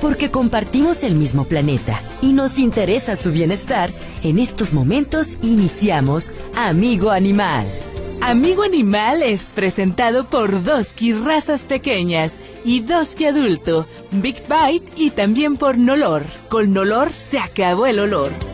[0.00, 3.90] Porque compartimos el mismo planeta y nos interesa su bienestar,
[4.22, 7.66] en estos momentos iniciamos Amigo Animal.
[8.22, 15.56] Amigo Animal es presentado por Doski Razas Pequeñas y Doski Adulto, Big Bite y también
[15.56, 16.24] por Nolor.
[16.48, 18.49] Con Nolor se acabó el olor.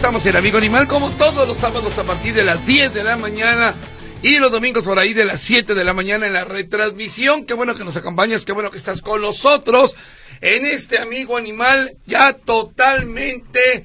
[0.00, 3.18] Estamos en Amigo Animal como todos los sábados a partir de las 10 de la
[3.18, 3.74] mañana
[4.22, 7.44] y los domingos por ahí de las 7 de la mañana en la retransmisión.
[7.44, 9.94] Qué bueno que nos acompañas, qué bueno que estás con nosotros
[10.40, 13.84] en este Amigo Animal ya totalmente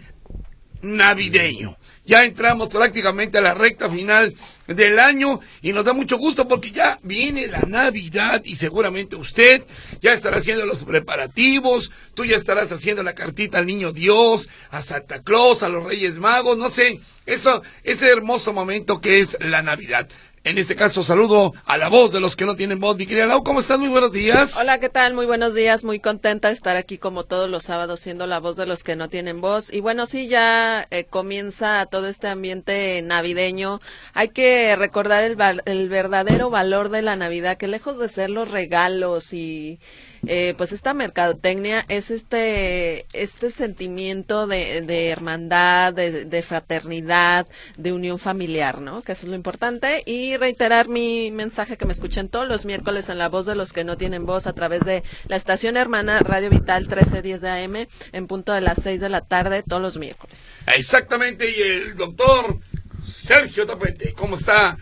[0.82, 1.78] navideño.
[2.06, 4.36] Ya entramos prácticamente a la recta final
[4.67, 9.63] del año y nos da mucho gusto porque ya viene la Navidad y seguramente usted
[10.02, 14.81] ya estará haciendo los preparativos, tú ya estarás haciendo la cartita al Niño Dios, a
[14.81, 19.61] Santa Claus, a los Reyes Magos, no sé, eso, ese hermoso momento que es la
[19.61, 20.08] Navidad.
[20.46, 22.96] En este caso, saludo a la voz de los que no tienen voz.
[22.98, 23.80] Mi querida Lau, ¿cómo estás?
[23.80, 24.56] Muy buenos días.
[24.56, 25.16] Hola, ¿qué tal?
[25.16, 25.84] Muy buenos días.
[25.84, 28.96] Muy contenta de estar aquí como todos los sábados siendo la voz de los que
[28.96, 29.73] no tienen voz.
[29.73, 33.80] Y bueno, sí, ya eh, comienza todo este ambiente navideño.
[34.14, 35.36] Hay que recordar el,
[35.66, 39.80] el verdadero valor de la Navidad, que lejos de ser los regalos y
[40.28, 48.20] eh, pues esta mercadotecnia es este este sentimiento de, de hermandad, de, fraternidad, de unión
[48.20, 49.02] familiar, ¿no?
[49.02, 50.04] Que eso es lo importante.
[50.06, 53.73] Y reiterar mi mensaje que me escuchen todos los miércoles en la voz de los
[53.73, 57.88] que no tienen voz a través de la estación hermana Radio Vital 1310 de AM
[58.12, 60.44] en punto de las 6 de la tarde todos los miércoles.
[60.76, 62.60] Exactamente, y el doctor
[63.06, 64.78] Sergio Tapete, ¿cómo está?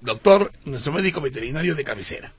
[0.00, 2.32] Doctor, nuestro médico veterinario de cabecera.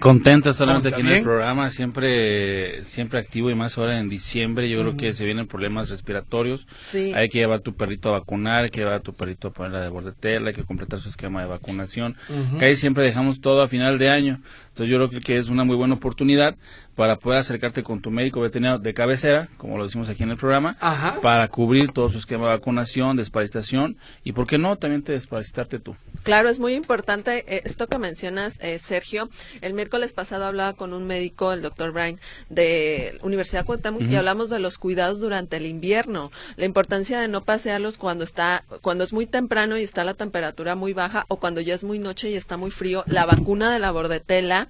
[0.00, 4.68] Contento solamente ¿Cómo aquí en el programa, siempre siempre activo y más ahora en diciembre.
[4.68, 6.66] Yo creo que se vienen problemas respiratorios.
[6.84, 7.12] Sí.
[7.14, 9.52] Hay que llevar a tu perrito a vacunar, hay que llevar a tu perrito a
[9.52, 12.16] ponerla de bordetela, hay que completar su esquema de vacunación.
[12.58, 14.40] Que ahí siempre dejamos todo a final de año.
[14.68, 16.56] Entonces yo creo que es una muy buena oportunidad
[16.94, 20.36] para poder acercarte con tu médico veterinario de cabecera, como lo decimos aquí en el
[20.36, 21.20] programa, Ajá.
[21.20, 25.78] para cubrir todo su esquema de vacunación, desparasitación y, ¿por qué no?, también te desparasitarte
[25.78, 25.96] tú.
[26.22, 29.28] Claro, es muy importante eh, esto que mencionas, eh, Sergio.
[29.60, 32.18] El miércoles pasado hablaba con un médico, el doctor Brian,
[32.48, 36.30] de Universidad Cuauhtémoc, y hablamos de los cuidados durante el invierno.
[36.56, 40.76] La importancia de no pasearlos cuando está, cuando es muy temprano y está la temperatura
[40.76, 43.04] muy baja, o cuando ya es muy noche y está muy frío.
[43.06, 44.68] La vacuna de la bordetela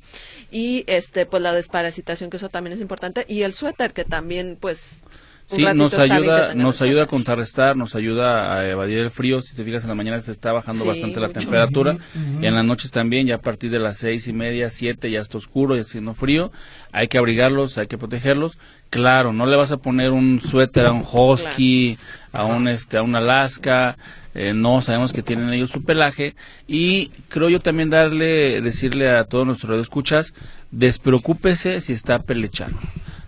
[0.51, 4.57] y este, pues la desparasitación, que eso también es importante, y el suéter, que también,
[4.61, 5.03] pues.
[5.47, 9.41] Sí, nos ayuda, nos ayuda a contrarrestar, nos ayuda a evadir el frío.
[9.43, 11.41] Si te fijas, en la mañana se está bajando Sí, bastante la mucho.
[11.41, 11.99] temperatura.
[12.41, 15.21] Y en las noches también, ya a partir de las seis y media, siete, ya
[15.21, 16.51] está oscuro, ya está haciendo frío.
[16.93, 18.57] Hay que abrigarlos, hay que protegerlos.
[18.91, 21.99] Claro, no le vas a poner un suéter a un husky,
[22.33, 23.97] a un este, a un Alaska.
[24.37, 26.35] eh, no sabemos que tienen ellos su pelaje
[26.67, 30.35] y creo yo también darle decirle a todos nuestros radioescuchas
[30.73, 32.79] despreocúpese si está pelechando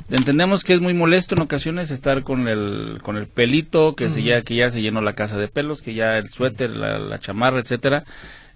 [0.09, 4.23] Entendemos que es muy molesto en ocasiones estar con el con el pelito, que se
[4.23, 7.19] ya que ya se llenó la casa de pelos, que ya el suéter, la, la
[7.19, 8.05] chamarra, etcétera,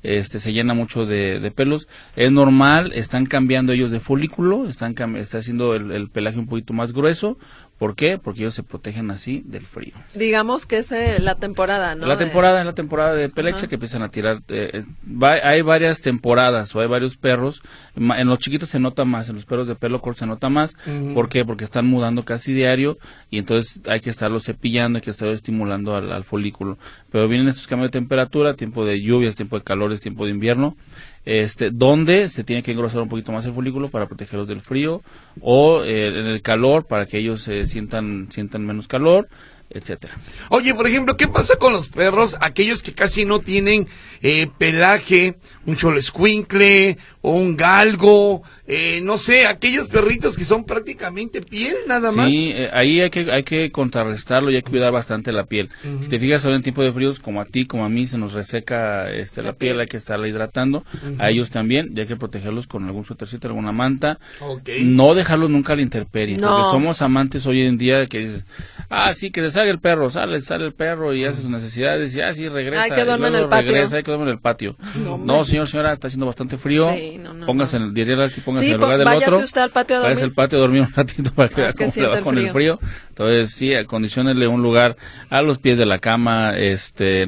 [0.03, 1.88] este se llena mucho de, de pelos.
[2.15, 6.72] Es normal, están cambiando ellos de folículo, están está haciendo el, el pelaje un poquito
[6.72, 7.37] más grueso.
[7.81, 8.19] ¿Por qué?
[8.19, 9.95] Porque ellos se protegen así del frío.
[10.15, 12.07] Digamos que es eh, la temporada, ¿no?
[12.07, 13.67] La temporada es la temporada de pelecha Ajá.
[13.69, 14.43] que empiezan a tirar.
[14.51, 17.63] eh, eh, va- hay varias temporadas o hay varios perros.
[17.97, 20.77] En los chiquitos se nota más, en los perros de pelo corto se nota más.
[21.15, 21.47] ¿Por qué?
[21.47, 22.99] Porque están mudando casi diario
[23.31, 26.77] y entonces hay que estarlo cepillando, hay que estarlo estimulando al, al folículo.
[27.11, 30.77] Pero vienen estos cambios de temperatura, tiempo de lluvias, tiempo de calores, tiempo de invierno.
[31.25, 35.03] Este, donde se tiene que engrosar un poquito más el folículo para protegerlos del frío
[35.42, 39.28] o eh, en el calor para que ellos eh, sientan sientan menos calor,
[39.70, 40.16] etcétera.
[40.48, 43.87] Oye, por ejemplo, ¿qué pasa con los perros, aquellos que casi no tienen
[44.20, 51.40] eh, pelaje, un cholescuincle o un galgo, eh, no sé, aquellos perritos que son prácticamente
[51.40, 52.28] piel nada más?
[52.31, 55.70] Sí, eh, ahí hay que, hay que contrarrestarlo y hay que cuidar bastante la piel.
[56.00, 58.19] Si te fijas ahora en tiempo de fríos, como a ti, como a mí, se
[58.19, 60.84] nos reseca este, la, piel, hay que estarla hidratando.
[61.19, 64.19] A ellos también, y hay que protegerlos con algún suétercito, alguna manta.
[64.40, 64.69] Ok.
[64.82, 66.49] No dejarlos nunca a la intemperie, No.
[66.49, 68.44] porque somos amantes hoy en día que dices,
[68.90, 72.14] ah, sí, que se salga el perro, sale, sale el perro y hace sus necesidades
[72.14, 72.82] y así regresa.
[72.82, 73.72] Hay que dormir en el patio.
[73.72, 74.76] regresa, hay que dormir en el patio.
[75.25, 76.90] No, señor, señora, está haciendo bastante frío.
[76.94, 77.87] Sí, no, no, póngase no.
[77.87, 79.38] en el, póngase Sí, en el lugar del otro.
[79.38, 80.31] usted al patio a Váyase dormir.
[80.31, 82.19] al patio a dormir un ratito para que Ah, vea que cómo le siente va
[82.19, 82.78] el con el frío.
[83.08, 84.96] Entonces, sí, acondicionenle un lugar
[85.31, 87.26] a los pies de la cama, este,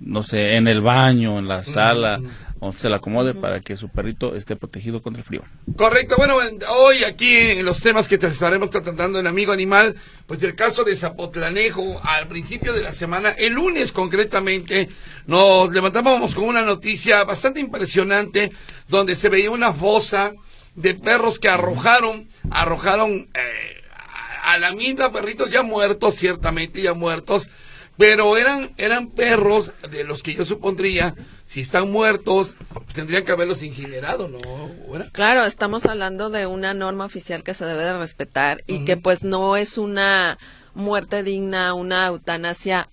[0.00, 2.20] no sé, en el baño, en la sala,
[2.64, 5.42] o se la acomode para que su perrito esté protegido contra el frío.
[5.76, 9.96] Correcto, bueno, en- hoy aquí en los temas que te estaremos tratando en Amigo Animal,
[10.28, 14.88] pues el caso de Zapotlanejo, al principio de la semana, el lunes concretamente,
[15.26, 18.52] nos levantábamos con una noticia bastante impresionante,
[18.86, 20.32] donde se veía una fosa
[20.76, 23.82] de perros que arrojaron, arrojaron eh,
[24.44, 27.50] a la misma perritos ya muertos, ciertamente ya muertos,
[27.96, 31.14] pero eran, eran perros de los que yo supondría,
[31.46, 34.38] si están muertos, pues tendrían que haberlos incinerado, ¿no?
[34.86, 35.08] ¿Fuera?
[35.12, 39.22] Claro, estamos hablando de una norma oficial que se debe de respetar y que pues
[39.22, 40.38] no es una
[40.74, 42.88] muerte digna, una eutanasia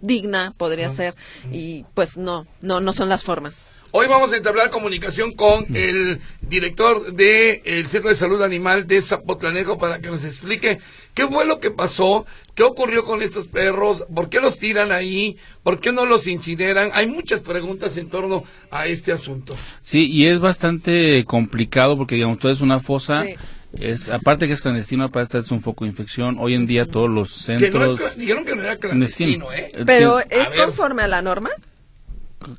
[0.00, 1.14] digna podría ser
[1.50, 3.74] y pues no, no, no son las formas.
[3.90, 9.78] Hoy vamos a entablar comunicación con el director del Centro de Salud Animal de Zapotlanejo
[9.78, 10.78] para que nos explique
[11.18, 15.36] qué fue lo que pasó, qué ocurrió con estos perros, por qué los tiran ahí,
[15.64, 16.90] por qué no los incineran.
[16.94, 19.56] Hay muchas preguntas en torno a este asunto.
[19.80, 23.24] Sí, y es bastante complicado porque, digamos, todo es una fosa.
[23.24, 23.34] Sí.
[23.72, 26.36] Es, aparte que es clandestino, aparte es un foco de infección.
[26.38, 28.16] Hoy en día todos los Que no es centros...
[28.16, 29.72] dijeron que no era clandestino, ¿eh?
[29.74, 30.64] Eh, Pero sí, ¿es a ver.
[30.66, 31.50] conforme a la norma?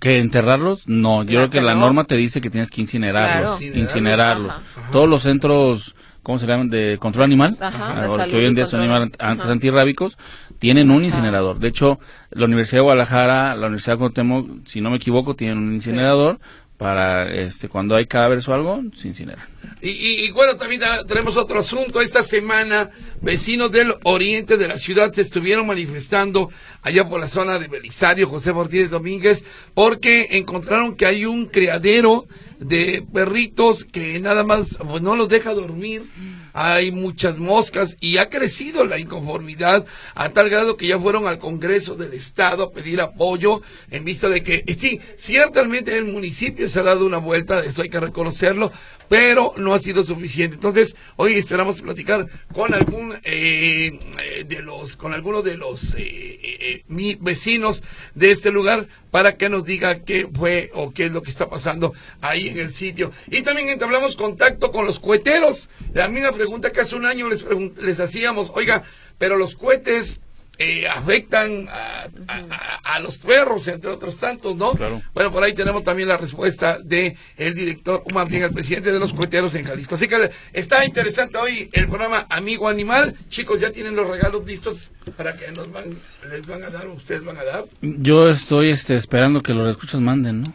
[0.01, 1.23] que enterrarlos, no.
[1.23, 1.79] Yo creo que que la no.
[1.79, 3.59] norma te dice que tienes que incinerarlos.
[3.59, 3.77] Claro.
[3.77, 4.51] Incinerarlos.
[4.51, 4.89] Ajá.
[4.91, 6.69] Todos los centros, ¿cómo se llaman?
[6.69, 7.57] De control animal.
[7.59, 9.53] Ajá, de que hoy en día son animales antes Ajá.
[9.53, 10.17] antirrábicos,
[10.59, 11.59] tienen un incinerador.
[11.59, 11.99] De hecho,
[12.31, 16.39] la Universidad de Guadalajara, la Universidad de Cuauhtémoc, si no me equivoco, tienen un incinerador
[16.77, 19.45] para este cuando hay cadáveres o algo, se incineran.
[19.81, 21.99] Y, y- y bueno, también ta- tenemos otro asunto.
[21.99, 22.89] Esta semana,
[23.21, 26.49] vecinos del oriente de la ciudad se estuvieron manifestando
[26.81, 29.43] allá por la zona de Belisario, José Ortiz Domínguez,
[29.73, 32.25] porque encontraron que hay un criadero
[32.59, 36.09] de perritos que nada más pues, no los deja dormir.
[36.53, 39.85] Hay muchas moscas y ha crecido la inconformidad
[40.15, 43.61] a tal grado que ya fueron al Congreso del Estado a pedir apoyo
[43.91, 47.89] en vista de que, sí, ciertamente el municipio se ha dado una vuelta, eso hay
[47.89, 48.71] que reconocerlo,
[49.09, 50.55] pero no ha sido suficiente.
[50.55, 55.99] Entonces, hoy esperamos platicar con algún eh, eh, de los, con alguno de los eh,
[55.99, 57.83] eh, eh, vecinos
[58.13, 61.49] de este lugar para que nos diga qué fue o qué es lo que está
[61.49, 63.11] pasando ahí en el sitio.
[63.27, 65.69] Y también entablamos contacto con los coheteros.
[65.93, 67.43] La misma pregunta que hace un año les,
[67.81, 68.83] les hacíamos, oiga,
[69.17, 70.19] pero los cohetes
[70.59, 74.73] eh, afectan a, a- a- a los perros, entre otros tantos, ¿no?
[74.73, 75.01] Claro.
[75.13, 78.91] Bueno, por ahí tenemos también la respuesta de el director, o más bien el presidente
[78.91, 79.95] de los coheteros en Jalisco.
[79.95, 83.15] Así que está interesante hoy el programa Amigo Animal.
[83.29, 85.85] Chicos, ya tienen los regalos listos para que nos van,
[86.29, 87.65] les van a dar, ustedes van a dar.
[87.81, 90.53] Yo estoy este, esperando que los escuchas manden, ¿no?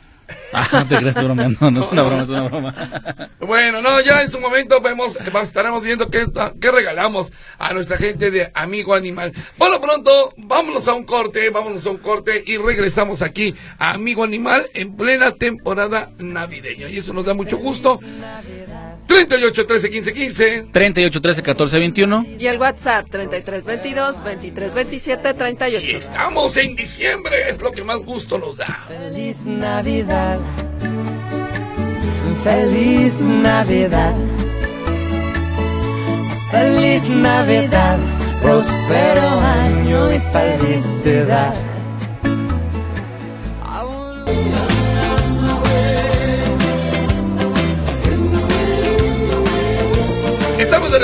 [1.60, 1.70] No.
[1.70, 3.30] No es una broma, es una broma.
[3.40, 6.26] Bueno, no, ya en su momento vemos, estaremos viendo qué,
[6.60, 9.32] qué regalamos a nuestra gente de Amigo Animal.
[9.58, 13.90] Por lo pronto, vámonos a un corte, vámonos a un corte y regresamos aquí a
[13.92, 16.88] Amigo Animal en plena temporada navideña.
[16.88, 18.00] Y eso nos da mucho gusto.
[19.06, 20.68] 38 13 15 15.
[20.72, 22.26] 38 13 14 21.
[22.38, 25.96] Y el WhatsApp 3322 2327 Y 38.
[25.98, 28.84] estamos en diciembre, es lo que más gusto nos da.
[28.88, 30.38] Feliz Navidad.
[32.42, 34.14] Feliz Navidad.
[36.50, 37.98] Feliz Navidad.
[38.42, 41.54] Próspero año y felicidad.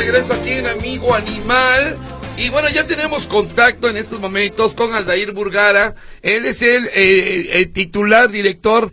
[0.00, 1.99] Regreso aquí en Amigo Animal.
[2.38, 5.95] Y bueno, ya tenemos contacto en estos momentos con Aldair Burgara.
[6.23, 8.92] Él es el, eh, el titular, director.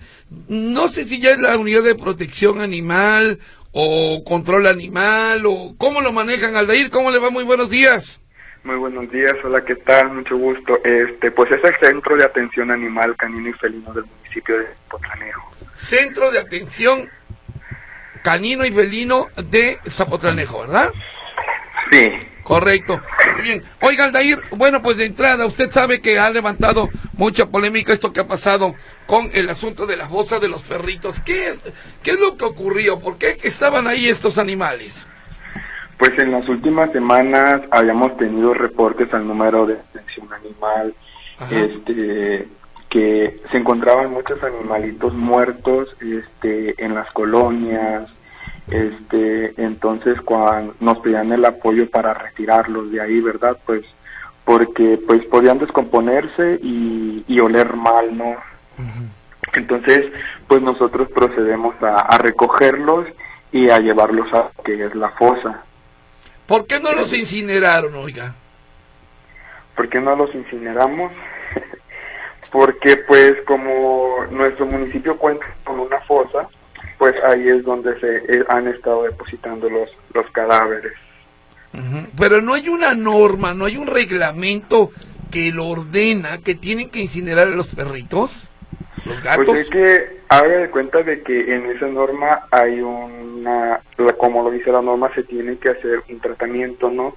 [0.49, 3.39] No sé si ya es la unidad de protección animal
[3.71, 6.57] o control animal o cómo lo manejan.
[6.57, 7.29] Aldair, ¿cómo le va?
[7.29, 8.19] Muy buenos días.
[8.65, 10.11] Muy buenos días, hola, ¿qué tal?
[10.11, 10.83] Mucho gusto.
[10.83, 15.53] Este, pues es el Centro de Atención Animal Canino y Felino del municipio de Potlanejo.
[15.73, 17.09] Centro de Atención
[18.27, 20.89] Canino y Felino de Zapotlanejo, ¿verdad?
[21.89, 22.11] Sí,
[22.43, 22.99] Correcto.
[23.33, 23.63] Muy bien.
[23.81, 28.19] Oiga, Aldair, bueno, pues de entrada, usted sabe que ha levantado mucha polémica esto que
[28.19, 28.73] ha pasado
[29.05, 31.21] con el asunto de la bosa de los perritos.
[31.21, 31.59] ¿Qué es,
[32.03, 32.99] qué es lo que ocurrió?
[32.99, 35.07] ¿Por qué estaban ahí estos animales?
[35.97, 40.93] pues en las últimas semanas habíamos tenido reportes al número de atención animal,
[41.39, 41.55] Ajá.
[41.55, 42.47] este,
[42.89, 48.09] que se encontraban muchos animalitos muertos, este, en las colonias,
[48.69, 53.57] este, entonces cuando nos pedían el apoyo para retirarlos de ahí, ¿verdad?
[53.65, 53.83] Pues
[54.43, 58.35] porque pues podían descomponerse y, y oler mal, ¿no?
[59.53, 60.11] Entonces,
[60.47, 63.07] pues nosotros procedemos a, a recogerlos
[63.51, 65.63] y a llevarlos a que es la fosa.
[66.45, 68.35] ¿Por qué no los incineraron, oiga?
[69.75, 71.11] ¿Por qué no los incineramos?
[72.51, 76.47] Porque pues como nuestro municipio cuenta con una fosa,
[76.97, 80.93] pues ahí es donde se eh, han estado depositando los, los cadáveres.
[82.17, 84.89] Pero no hay una norma, no hay un reglamento
[85.29, 88.49] que lo ordena que tienen que incinerar a los perritos,
[89.05, 89.45] los gatos.
[89.45, 94.41] Pues es que haga de cuenta de que en esa norma hay una, la- como
[94.43, 97.15] lo dice la norma, se tiene que hacer un tratamiento, ¿no?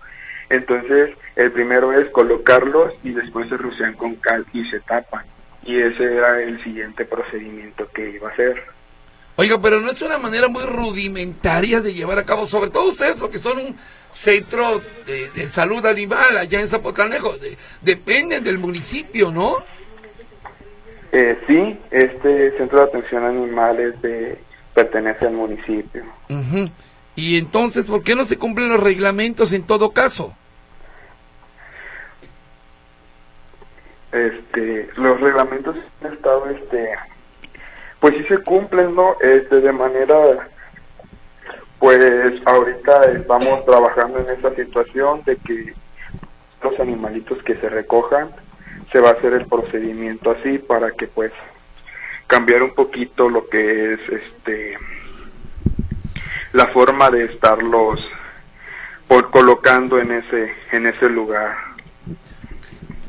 [0.50, 5.24] Entonces, el primero es colocarlos y después se rocian con cal y se tapan.
[5.64, 8.62] Y ese era el siguiente procedimiento que iba a hacer.
[9.40, 13.16] Oiga, pero no es una manera muy rudimentaria de llevar a cabo, sobre todo ustedes,
[13.16, 13.76] porque son un
[14.12, 17.38] centro de, de salud animal allá en Zapotlanejo.
[17.38, 19.64] De- dependen del municipio, ¿no?
[21.12, 24.38] Eh, sí, este centro de atención animal es de,
[24.74, 26.04] pertenece al municipio.
[27.16, 30.36] Y entonces, ¿por qué no se cumplen los reglamentos en todo caso?
[34.12, 36.90] este los reglamentos han estado este
[38.00, 40.48] pues sí se cumplen no este de manera
[41.78, 45.74] pues ahorita estamos trabajando en esta situación de que
[46.62, 48.30] los animalitos que se recojan
[48.92, 51.32] se va a hacer el procedimiento así para que pues
[52.26, 54.76] cambiar un poquito lo que es este
[56.52, 58.00] la forma de estarlos
[59.08, 61.69] por colocando en ese en ese lugar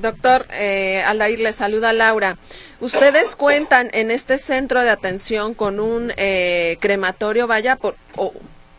[0.01, 2.38] Doctor eh, Aldair, le saluda Laura.
[2.79, 8.34] ¿Ustedes cuentan en este centro de atención con un eh, crematorio, vaya, por, o,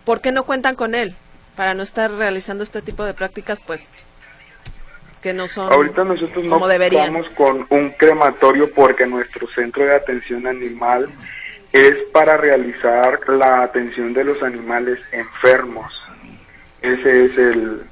[0.05, 1.15] ¿por qué no cuentan con él?
[1.57, 3.89] Para no estar realizando este tipo de prácticas, pues,
[5.23, 7.13] que no son Ahorita nosotros no como deberían.
[7.13, 11.09] contamos con un crematorio porque nuestro centro de atención animal
[11.73, 15.93] es para realizar la atención de los animales enfermos.
[16.83, 17.83] Ese es el,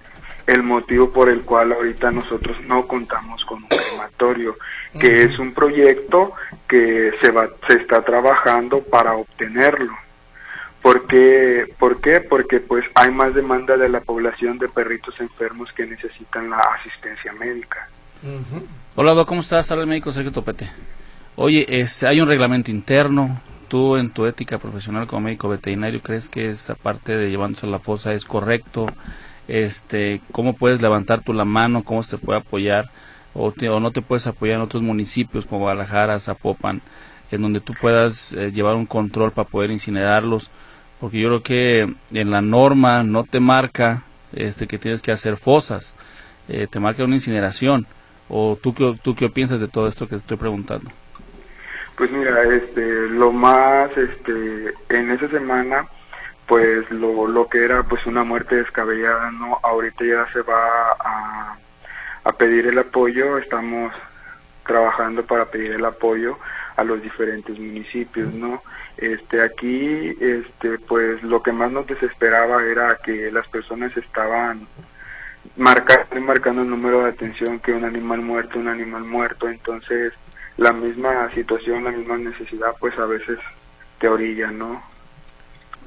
[0.47, 4.57] el motivo por el cual ahorita nosotros no contamos con un crematorio,
[4.99, 6.33] que es un proyecto
[6.69, 9.93] que se va, se está trabajando para obtenerlo.
[10.83, 11.67] ¿Por qué?
[11.79, 12.21] ¿Por qué?
[12.21, 17.33] Porque pues hay más demanda de la población de perritos enfermos que necesitan la asistencia
[17.35, 17.89] médica.
[18.97, 19.71] Hola, Doc, ¿cómo estás?
[19.71, 20.71] Habla el médico Sergio Topete.
[21.37, 23.41] Oye, este, hay un reglamento interno.
[23.69, 27.71] ¿Tú en tu ética profesional como médico veterinario crees que esta parte de llevándose a
[27.71, 28.87] la fosa es correcto?
[29.51, 31.83] Este, ¿Cómo puedes levantar tú la mano?
[31.85, 32.91] ¿Cómo se te puede apoyar?
[33.35, 36.81] O, te- o no te puedes apoyar en otros municipios como Guadalajara, Zapopan,
[37.33, 40.51] en donde tú puedas eh, llevar un control para poder incinerarlos?
[41.01, 45.37] Porque yo creo que en la norma no te marca este, que tienes que hacer
[45.37, 45.95] fosas,
[46.49, 47.87] eh, te marca una incineración.
[48.29, 50.91] ¿O tú qué, tú qué piensas de todo esto que te estoy preguntando?
[51.97, 55.87] Pues mira, este, lo más, este, en esa semana,
[56.51, 59.61] pues lo, lo que era pues una muerte descabellada, ¿no?
[59.63, 61.57] Ahorita ya se va a,
[62.25, 63.95] a pedir el apoyo, estamos
[64.67, 66.41] trabajando para pedir el apoyo
[66.77, 68.65] a los diferentes municipios, ¿no?
[68.97, 74.67] Este, aquí, este, pues lo que más nos desesperaba era que las personas estaban
[75.57, 80.15] marcando marcando el número de atención que un animal muerto, un animal muerto, entonces
[80.57, 83.39] la misma situación, la misma necesidad, pues a veces
[84.01, 84.90] te orilla, ¿no?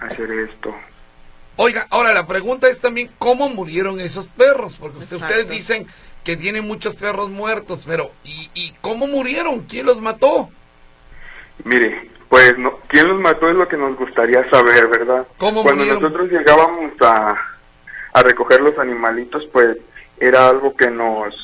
[0.06, 0.74] Hacer esto.
[1.56, 5.88] Oiga, ahora la pregunta es también cómo murieron esos perros, porque usted- ustedes dicen
[6.24, 9.62] que tienen muchos perros muertos, pero ¿y, y cómo murieron?
[9.62, 10.50] ¿Quién los mató?
[11.64, 15.28] Mire, pues no, quién los mató es lo que nos gustaría saber, ¿verdad?
[15.38, 16.02] ¿Cómo Cuando murieron?
[16.02, 17.36] nosotros llegábamos a,
[18.14, 19.78] a recoger los animalitos, pues
[20.20, 21.36] era algo que nos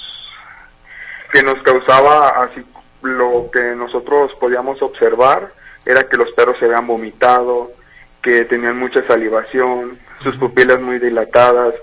[1.31, 2.65] que nos causaba así
[3.03, 5.53] lo que nosotros podíamos observar
[5.85, 7.71] era que los perros se habían vomitado,
[8.21, 11.73] que tenían mucha salivación, sus pupilas muy dilatadas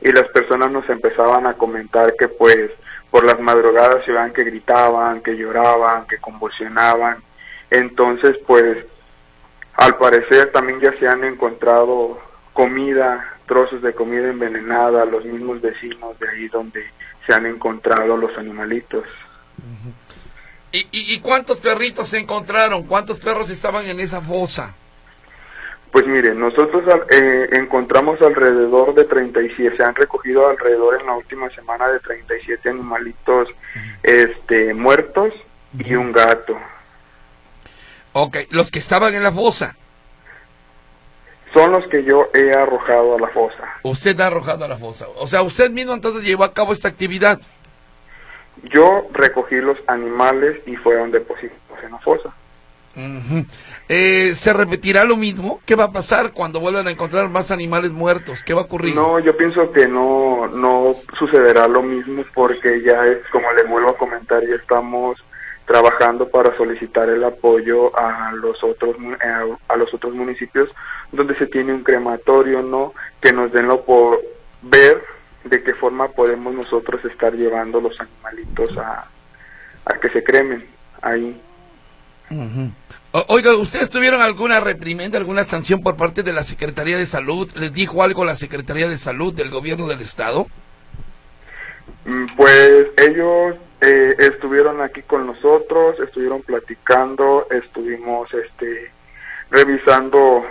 [0.00, 2.70] y las personas nos empezaban a comentar que pues
[3.10, 7.22] por las madrugadas se veían que gritaban, que lloraban, que convulsionaban.
[7.70, 8.84] Entonces pues
[9.74, 12.20] al parecer también ya se han encontrado
[12.52, 16.82] comida, trozos de comida envenenada, los mismos vecinos de ahí donde
[17.26, 19.04] se han encontrado los animalitos.
[20.72, 22.84] ¿Y, y, y cuántos perritos se encontraron?
[22.84, 24.74] ¿Cuántos perros estaban en esa fosa?
[25.92, 31.48] Pues mire, nosotros eh, encontramos alrededor de 37, se han recogido alrededor en la última
[31.50, 33.48] semana de 37 animalitos
[34.02, 35.32] este, muertos
[35.78, 36.56] y un gato.
[38.12, 39.76] Ok, los que estaban en la fosa.
[41.54, 43.64] Son los que yo he arrojado a la fosa.
[43.82, 45.06] Usted ha arrojado a la fosa.
[45.16, 47.40] O sea, usted mismo entonces llevó a cabo esta actividad.
[48.64, 52.34] yo recogí los animales y fueron depositados en la fosa.
[53.88, 55.60] Eh, ¿Se repetirá lo mismo?
[55.64, 58.42] ¿Qué va a pasar cuando vuelvan a encontrar más animales muertos?
[58.42, 58.94] ¿Qué va a ocurrir?
[58.96, 63.90] No, yo pienso que no, no sucederá lo mismo porque ya es, como le vuelvo
[63.90, 65.22] a comentar, ya estamos
[65.66, 69.16] trabajando para solicitar el apoyo a los otros mu-
[69.68, 70.68] a, los otros municipios
[71.12, 72.92] donde se tiene un crematorio, ¿no?
[73.20, 74.20] Que nos den lo por
[74.62, 75.02] ver
[75.44, 79.06] de qué forma podemos nosotros estar llevando los animalitos a,
[79.84, 80.66] a que se cremen
[81.02, 81.40] ahí.
[82.30, 82.85] O-
[83.28, 87.50] Oiga, ¿ustedes tuvieron alguna reprimenda, alguna sanción por parte de la Secretaría de Salud?
[87.54, 90.46] ¿Les dijo algo la Secretaría de Salud del gobierno del Estado?
[92.04, 98.90] Mm, Pues ellos eh, estuvieron aquí con nosotros, estuvieron platicando, estuvimos este
[99.50, 100.44] revisando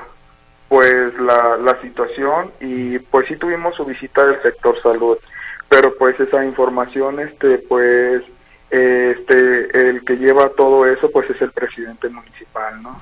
[0.68, 5.18] pues la, la situación y pues sí tuvimos su visita del sector salud,
[5.70, 8.24] pero pues esa información este pues
[8.70, 13.02] este el que lleva todo eso pues es el presidente municipal, ¿no?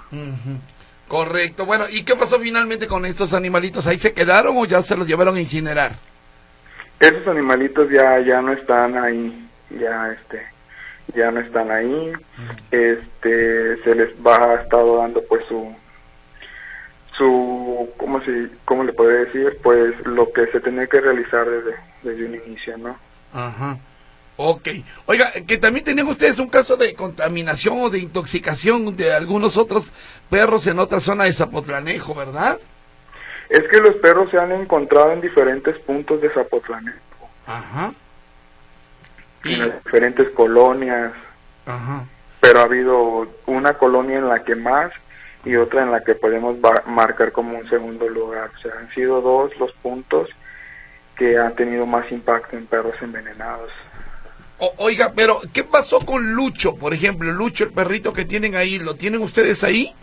[1.08, 1.65] Correcto.
[1.65, 3.88] Bueno, ¿y qué pasó finalmente con estos animalitos?
[3.88, 5.93] ¿Ahí se quedaron o ya se los llevaron a incinerar?
[7.00, 10.41] Esos animalitos ya ya no están ahí, ya este
[11.13, 12.13] ya no están ahí.
[12.72, 15.75] Este se les va estado dando pues su
[17.17, 21.75] su cómo se cómo le podría decir, pues lo que se tenía que realizar desde
[22.03, 22.98] desde un inicio, ¿no?
[23.34, 23.77] Ajá.
[24.38, 24.68] Ok.
[25.06, 29.92] Oiga, que también tenían ustedes un caso de contaminación o de intoxicación de algunos otros
[30.30, 32.60] perros en otra zona de Zapotlanejo, ¿verdad?
[33.50, 37.94] Es que los perros se han encontrado en diferentes puntos de Zapotlanejo, Ajá.
[39.44, 41.12] Y, en las diferentes colonias,
[41.66, 42.06] ajá.
[42.40, 44.92] pero ha habido una colonia en la que más
[45.46, 48.50] y otra en la que podemos marcar como un segundo lugar.
[48.56, 50.30] O sea, han sido dos los puntos
[51.18, 53.72] que han tenido más impacto en perros envenenados.
[54.65, 57.29] O- oiga, pero ¿qué pasó con Lucho, por ejemplo?
[57.34, 59.93] Lucho, el perrito que tienen ahí, ¿lo tienen ustedes ahí?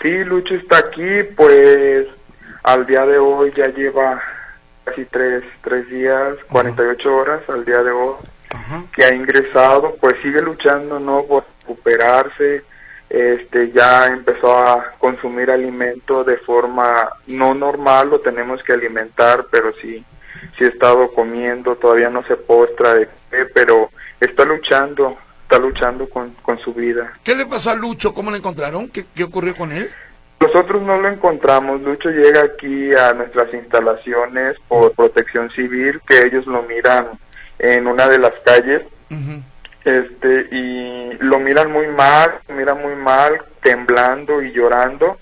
[0.00, 2.06] Sí, Lucho está aquí, pues
[2.62, 4.22] al día de hoy ya lleva
[4.84, 8.14] casi tres, tres días, 48 horas al día de hoy
[8.94, 11.24] que ha ingresado, pues sigue luchando, ¿no?
[11.24, 12.62] Por recuperarse,
[13.10, 19.72] este, ya empezó a consumir alimento de forma no normal, lo tenemos que alimentar, pero
[19.82, 20.02] sí,
[20.56, 26.08] sí ha estado comiendo, todavía no se postra de pie, pero está luchando, está luchando
[26.08, 27.12] con, con su vida.
[27.22, 28.14] ¿Qué le pasó a Lucho?
[28.14, 28.88] ¿Cómo lo encontraron?
[28.88, 29.90] ¿Qué, qué ocurrió con él?
[30.40, 36.46] Nosotros no lo encontramos, Lucho llega aquí a nuestras instalaciones por protección civil, que ellos
[36.46, 37.08] lo miran
[37.58, 38.82] en una de las calles,
[39.84, 45.18] este y lo miran muy mal, lo miran muy mal, temblando y llorando.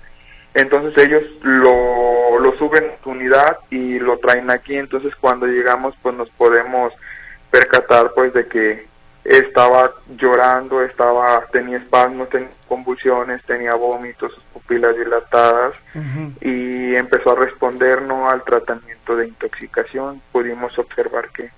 [0.54, 2.21] Entonces ellos lo,
[2.52, 4.76] lo suben a su unidad y lo traen aquí.
[4.76, 6.92] Entonces cuando llegamos pues nos podemos
[7.50, 8.86] percatar pues de que
[9.24, 15.74] estaba llorando, estaba tenía espasmos, tenía convulsiones, tenía vómitos, sus pupilas dilatadas
[16.40, 20.20] y empezó a responder no al tratamiento de intoxicación.
[20.32, 21.50] Pudimos observar que,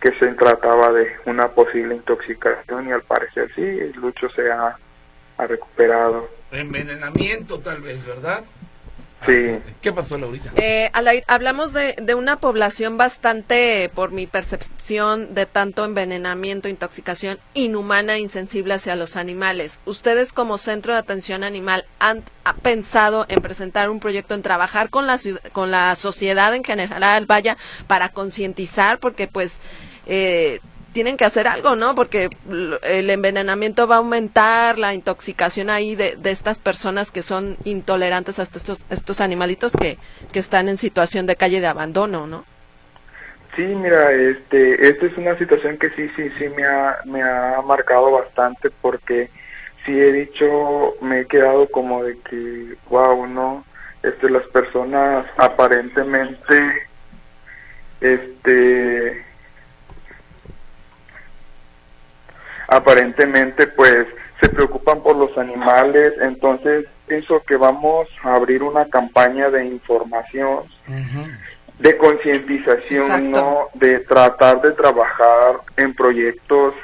[0.00, 4.76] que se trataba de una posible intoxicación y al parecer sí, Lucho se ha,
[5.36, 6.28] ha recuperado.
[6.50, 8.44] Envenenamiento tal vez, ¿verdad?
[9.26, 9.58] Sí.
[9.80, 10.50] ¿Qué pasó, Laurita?
[10.56, 17.38] Eh, Alair, hablamos de, de una población bastante, por mi percepción, de tanto envenenamiento, intoxicación
[17.54, 19.78] inhumana e insensible hacia los animales.
[19.86, 24.90] ¿Ustedes como Centro de Atención Animal han ha pensado en presentar un proyecto, en trabajar
[24.90, 25.20] con la,
[25.52, 27.56] con la sociedad en general, vaya,
[27.86, 28.98] para concientizar?
[28.98, 29.60] Porque pues...
[30.06, 30.58] Eh,
[30.92, 31.94] tienen que hacer algo, ¿no?
[31.94, 32.30] Porque
[32.82, 38.38] el envenenamiento va a aumentar, la intoxicación ahí de, de estas personas que son intolerantes
[38.38, 39.98] a estos, estos animalitos que,
[40.32, 42.44] que están en situación de calle de abandono, ¿no?
[43.56, 47.60] Sí, mira, este, esta es una situación que sí, sí, sí me ha, me ha
[47.62, 49.28] marcado bastante porque
[49.84, 53.64] sí he dicho, me he quedado como de que, wow, no,
[54.02, 56.88] este, las personas aparentemente,
[58.00, 59.22] este,
[62.68, 64.06] aparentemente pues
[64.40, 70.64] se preocupan por los animales, entonces pienso que vamos a abrir una campaña de información
[71.78, 73.30] de concientización.
[73.30, 73.68] ¿no?
[73.74, 76.74] De tratar de trabajar en proyectos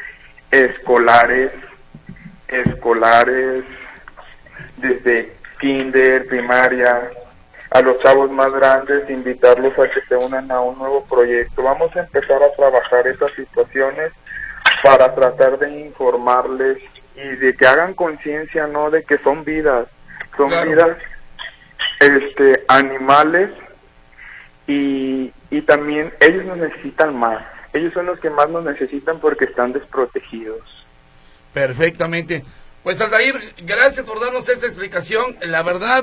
[0.50, 1.52] escolares,
[2.48, 3.64] escolares,
[4.76, 7.10] desde kinder, primaria,
[7.70, 11.62] a los chavos más grandes, invitarlos a que se unan a un nuevo proyecto.
[11.62, 14.12] Vamos a empezar a trabajar estas situaciones
[14.82, 16.78] para tratar de informarles
[17.16, 18.90] y de que hagan conciencia, ¿no?
[18.90, 19.88] De que son vidas,
[20.36, 20.70] son Claro.
[20.70, 20.98] vidas,
[22.00, 23.50] este, animales
[24.66, 27.44] y, y también ellos nos necesitan más.
[27.72, 30.60] ellos son los que más nos necesitan porque están desprotegidos.
[31.52, 32.44] Perfectamente.
[32.82, 35.36] Pues Aldair, gracias por darnos esta explicación.
[35.46, 36.02] La verdad,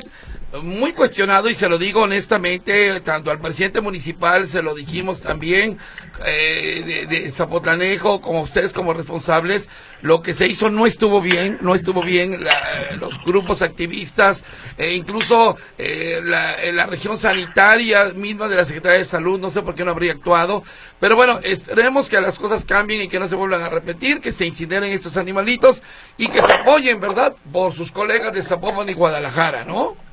[0.63, 5.77] muy cuestionado y se lo digo honestamente, tanto al presidente municipal, se lo dijimos también,
[6.25, 9.67] eh, de, de, Zapotlanejo, como ustedes como responsables,
[10.01, 14.43] lo que se hizo no estuvo bien, no estuvo bien, la, los grupos activistas,
[14.77, 19.61] e incluso eh, la, la, región sanitaria misma de la Secretaría de Salud, no sé
[19.61, 20.63] por qué no habría actuado,
[20.99, 24.31] pero bueno, esperemos que las cosas cambien y que no se vuelvan a repetir, que
[24.31, 25.81] se incineren estos animalitos
[26.17, 30.04] y que se apoyen, ¿verdad?, por sus colegas de Zapopan y Guadalajara, ¿no?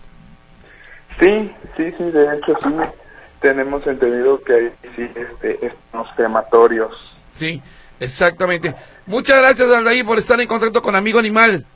[1.21, 2.69] Sí, sí, sí, de hecho sí
[3.41, 6.93] tenemos entendido que hay sí, este, los crematorios.
[7.33, 7.61] Sí,
[8.01, 8.75] exactamente.
[9.07, 11.67] Muchas gracias, Aldair, por estar en contacto con Amigo Animal.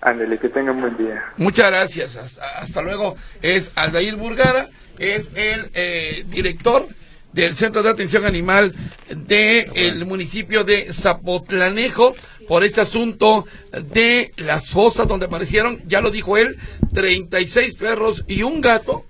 [0.00, 1.22] Ándale, que tengan buen día.
[1.36, 2.16] Muchas gracias.
[2.16, 3.16] Hasta, hasta luego.
[3.40, 4.68] Es Aldair Burgara,
[4.98, 6.86] es el eh, director
[7.34, 8.74] del Centro de Atención Animal
[9.08, 12.14] del el municipio de Zapotlanejo
[12.48, 13.46] por este asunto
[13.92, 16.56] de las fosas donde aparecieron, ya lo dijo él,
[16.92, 19.04] 36 perros y un gato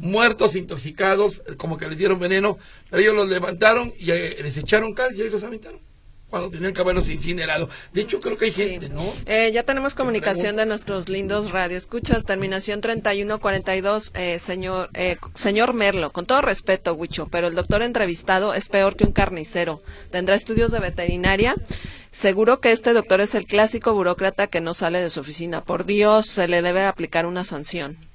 [0.00, 2.58] muertos, intoxicados, como que les dieron veneno,
[2.90, 5.87] pero ellos los levantaron y eh, les echaron cal y ahí los aventaron
[6.30, 7.68] cuando tenían que haberlos incinerado.
[7.92, 8.92] De hecho, creo que hay gente, Sí.
[8.92, 9.14] ¿no?
[9.26, 12.24] Eh, ya tenemos comunicación de nuestros lindos radioescuchas.
[12.24, 16.12] Terminación 3142, eh, señor, eh, señor Merlo.
[16.12, 19.80] Con todo respeto, Huicho, pero el doctor entrevistado es peor que un carnicero.
[20.10, 21.54] ¿Tendrá estudios de veterinaria?
[22.10, 25.62] Seguro que este doctor es el clásico burócrata que no sale de su oficina.
[25.64, 28.07] Por Dios, se le debe aplicar una sanción.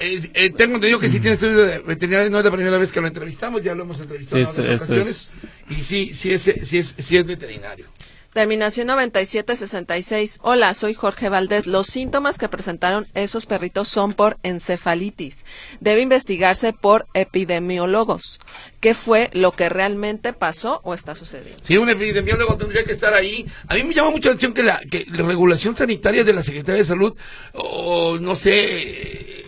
[0.00, 2.90] Eh, eh, tengo entendido que sí tiene estudio de veterinaria, no es la primera vez
[2.90, 5.32] que lo entrevistamos, ya lo hemos entrevistado Sí, en otras ocasiones.
[5.68, 7.86] Y sí, sí es, sí es, sí es veterinario.
[8.32, 10.38] Terminación 9766.
[10.42, 11.66] Hola, soy Jorge Valdés.
[11.66, 15.44] Los síntomas que presentaron esos perritos son por encefalitis.
[15.80, 18.38] Debe investigarse por epidemiólogos.
[18.78, 21.60] ¿Qué fue lo que realmente pasó o está sucediendo?
[21.64, 23.46] Si un epidemiólogo tendría que estar ahí.
[23.66, 26.44] A mí me llama mucho la atención que la, que la regulación sanitaria de la
[26.44, 27.16] Secretaría de Salud,
[27.54, 29.39] o no sé, eh,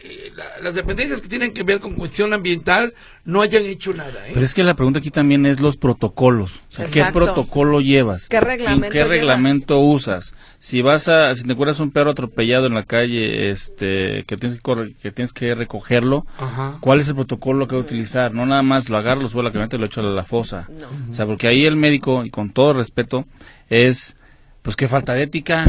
[0.58, 4.10] la- las dependencias que tienen que ver con cuestión ambiental, no hayan hecho nada.
[4.26, 4.30] ¿eh?
[4.34, 6.52] Pero es que la pregunta aquí también es los protocolos.
[6.70, 8.28] O sea, ¿qué protocolo llevas?
[8.28, 9.10] ¿Qué reglamento ¿Qué llevas?
[9.10, 10.34] reglamento usas?
[10.58, 14.56] Si vas a, si te encuentras un perro atropellado en la calle, este, que tienes
[14.56, 16.78] que, corre- que tienes que recogerlo, Ajá.
[16.80, 18.32] ¿cuál es el protocolo que va a utilizar?
[18.34, 20.24] No nada más lo agarro, lo subo a la camioneta y lo echo a la
[20.24, 20.68] fosa.
[20.80, 20.88] No.
[21.10, 23.24] O sea, porque ahí el médico, y con todo respeto,
[23.70, 24.16] es,
[24.62, 25.64] pues qué falta de ética.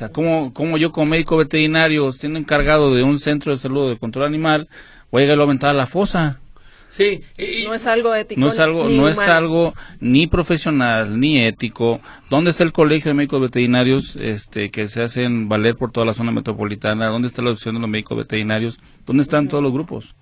[0.00, 3.90] O sea, ¿cómo, cómo yo como médico veterinario, siendo encargado de un centro de salud
[3.90, 4.66] de control animal,
[5.12, 6.40] voy a llegar a la fosa?
[6.88, 8.40] Sí, y- No es algo ético.
[8.40, 12.00] No es algo, ni no es algo ni profesional ni ético.
[12.30, 16.14] ¿Dónde está el colegio de médicos veterinarios este, que se hacen valer por toda la
[16.14, 17.08] zona metropolitana?
[17.08, 18.80] ¿Dónde está la asociación de los médicos veterinarios?
[19.04, 20.14] ¿Dónde están todos los grupos?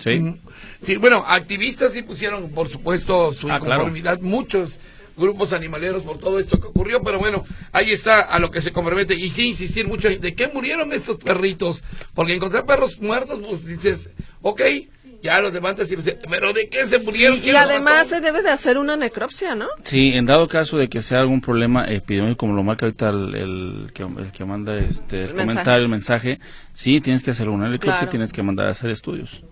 [0.00, 0.34] Sí.
[0.82, 3.84] Sí, bueno, activistas sí pusieron, por supuesto, su Ah, claro.
[3.84, 4.78] inconformidad, muchos
[5.16, 8.72] grupos animaleros por todo esto que ocurrió, pero bueno, ahí está a lo que se
[8.72, 11.82] compromete y sí insistir mucho de qué murieron estos perritos,
[12.14, 14.10] porque encontrar perros muertos, pues dices,
[14.42, 14.60] ok,
[15.22, 18.08] ya los levantas y los pero de qué se murieron, Y, ¿Quién y los además
[18.08, 19.68] se debe de hacer una necropsia, ¿no?
[19.82, 23.34] Sí, en dado caso de que sea algún problema epidémico, como lo marca ahorita el,
[23.34, 25.46] el que, el que manda este el El mensaje.
[25.46, 26.40] comentario, el mensaje,
[26.74, 28.10] sí, tienes que hacer una necropsia, Claro.
[28.10, 29.42] tienes que mandar a hacer estudios.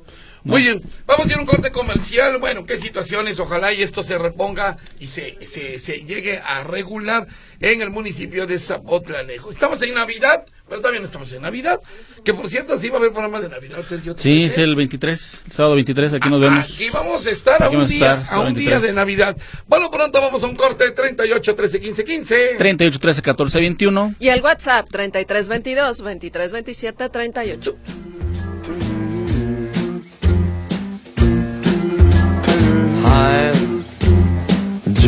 [0.44, 0.52] ¿No?
[0.52, 2.38] Muy bien, vamos a ir a un corte comercial.
[2.38, 7.26] Bueno, qué situaciones, ojalá y esto se reponga y se, se, se llegue a regular
[7.61, 9.50] en el municipio de Zapotlanejo.
[9.50, 11.81] Estamos en Navidad, pero todavía no estamos en Navidad.
[12.24, 14.14] Que por cierto, sí va a haber programa de Navidad, Sergio.
[14.14, 16.64] ¿te Sí, es el 23, el sábado 23, aquí nos Ah, vemos.
[16.72, 18.83] Aquí vamos a estar a Aquí un a día, estar, a un día 23.
[18.83, 19.37] de Navidad.
[19.66, 22.55] Bueno, pronto vamos a un corte 38 13 15 15.
[22.59, 24.14] 38, 13, 14, 21.
[24.18, 27.76] Y el WhatsApp 3322 2327 38.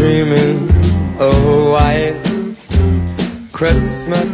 [0.05, 0.69] Dreaming.
[1.19, 2.17] Oh, of a white
[3.53, 4.31] Christmas,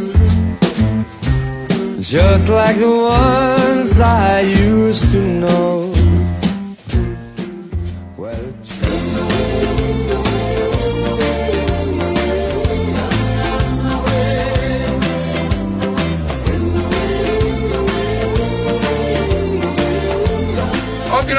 [2.01, 5.90] just like the ones I used to know.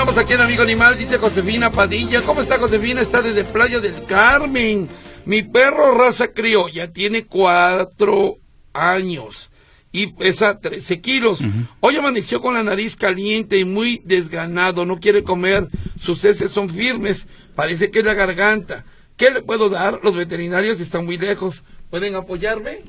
[0.02, 2.20] Continuamos aquí en Amigo Animal, dice Josefina Padilla.
[2.22, 3.02] ¿Cómo está Josefina?
[3.02, 4.88] Está desde Playa del Carmen.
[5.26, 8.38] Mi perro raza criolla tiene cuatro
[8.72, 9.52] años
[9.92, 11.44] y pesa 13 kilos.
[11.78, 14.84] Hoy amaneció con la nariz caliente y muy desganado.
[14.84, 15.68] No quiere comer.
[16.00, 17.28] Sus heces son firmes.
[17.54, 18.84] Parece que es la garganta.
[19.16, 20.00] ¿Qué le puedo dar?
[20.02, 21.62] Los veterinarios están muy lejos.
[21.90, 22.80] ¿Pueden apoyarme?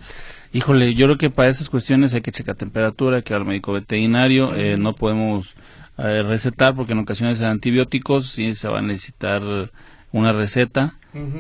[0.51, 4.55] Híjole, yo creo que para esas cuestiones hay que checar temperatura, que al médico veterinario
[4.55, 5.53] eh, no podemos
[5.97, 9.41] eh, recetar porque en ocasiones de antibióticos sí se va a necesitar
[10.11, 10.95] una receta,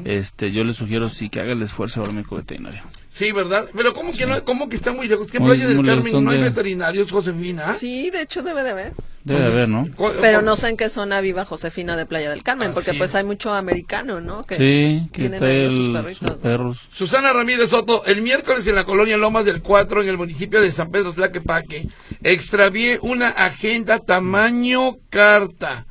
[0.05, 2.83] este, yo le sugiero sí que haga el esfuerzo a ver médico veterinario.
[3.13, 3.69] Sí, ¿verdad?
[3.75, 5.31] Pero ¿cómo que, no, cómo que está muy lejos?
[5.31, 7.71] ¿Qué Playa del Carmen no hay veterinarios, Josefina?
[7.75, 8.93] Sí, de hecho debe de haber.
[9.23, 9.87] Debe de haber, ¿no?
[10.19, 13.17] Pero no sé en qué zona viva Josefina de Playa del Carmen, porque pues es.
[13.17, 14.41] hay mucho americano, ¿no?
[14.43, 16.37] Que Sí, que tienen ahí sus perritos, sus ¿no?
[16.37, 16.89] perros.
[16.91, 20.71] Susana Ramírez Soto, el miércoles en la colonia Lomas del Cuatro, en el municipio de
[20.71, 21.87] San Pedro Tlaquepaque,
[22.23, 25.85] extravié una agenda tamaño carta.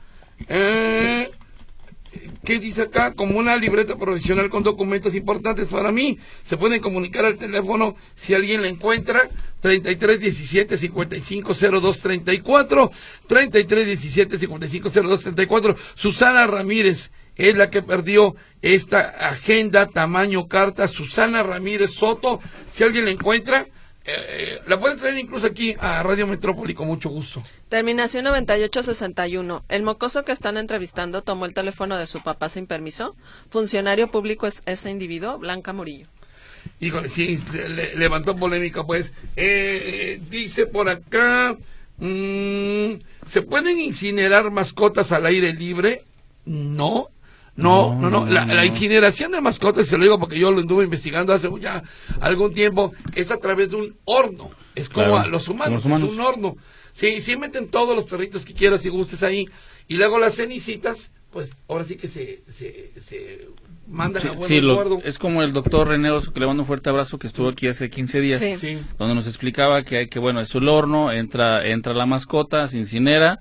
[0.49, 1.31] Eh,
[2.45, 3.13] ¿Qué dice acá?
[3.13, 6.19] Como una libreta profesional con documentos importantes para mí.
[6.43, 9.29] Se pueden comunicar al teléfono si alguien la encuentra.
[9.61, 12.91] 33 17 55 02 34.
[13.29, 15.77] 33 17 55 02 34.
[15.95, 20.89] Susana Ramírez es la que perdió esta agenda tamaño carta.
[20.89, 22.41] Susana Ramírez Soto.
[22.73, 23.67] Si alguien la encuentra,
[24.05, 27.43] eh, la pueden traer incluso aquí a Radio Metrópoli con mucho gusto.
[27.69, 29.65] Terminación 9861.
[29.69, 33.15] El mocoso que están entrevistando tomó el teléfono de su papá sin permiso.
[33.51, 36.07] Funcionario público es ese individuo, Blanca Murillo.
[36.81, 39.13] Híjole, sí, le- le- levantó polémica, pues.
[39.37, 41.57] Eh, dice por acá,
[41.99, 42.93] mm,
[43.27, 46.05] ¿se pueden incinerar mascotas al aire libre?
[46.45, 47.09] No.
[47.55, 48.25] No, no, no.
[48.25, 48.55] No, La, no.
[48.55, 51.83] la incineración de mascotas, se lo digo porque yo lo anduve investigando hace ya
[52.21, 54.51] algún tiempo, es a través de un horno.
[54.75, 56.57] Es como Claro, a los humanos, es un horno.
[56.93, 59.47] Sí, sí meten todos los perritos que quieras y gustes ahí.
[59.87, 63.49] Y luego las cenicitas, pues ahora sí que se, se, se
[63.87, 66.63] mandan Sí, a buen sí, lo- es como el doctor René Oso, que le mando
[66.63, 68.57] un fuerte abrazo, que estuvo aquí hace 15 días, Sí.
[68.57, 68.79] Sí.
[68.99, 72.79] donde nos explicaba que, hay que bueno, es el horno, entra, entra la mascota, se
[72.79, 73.41] incinera,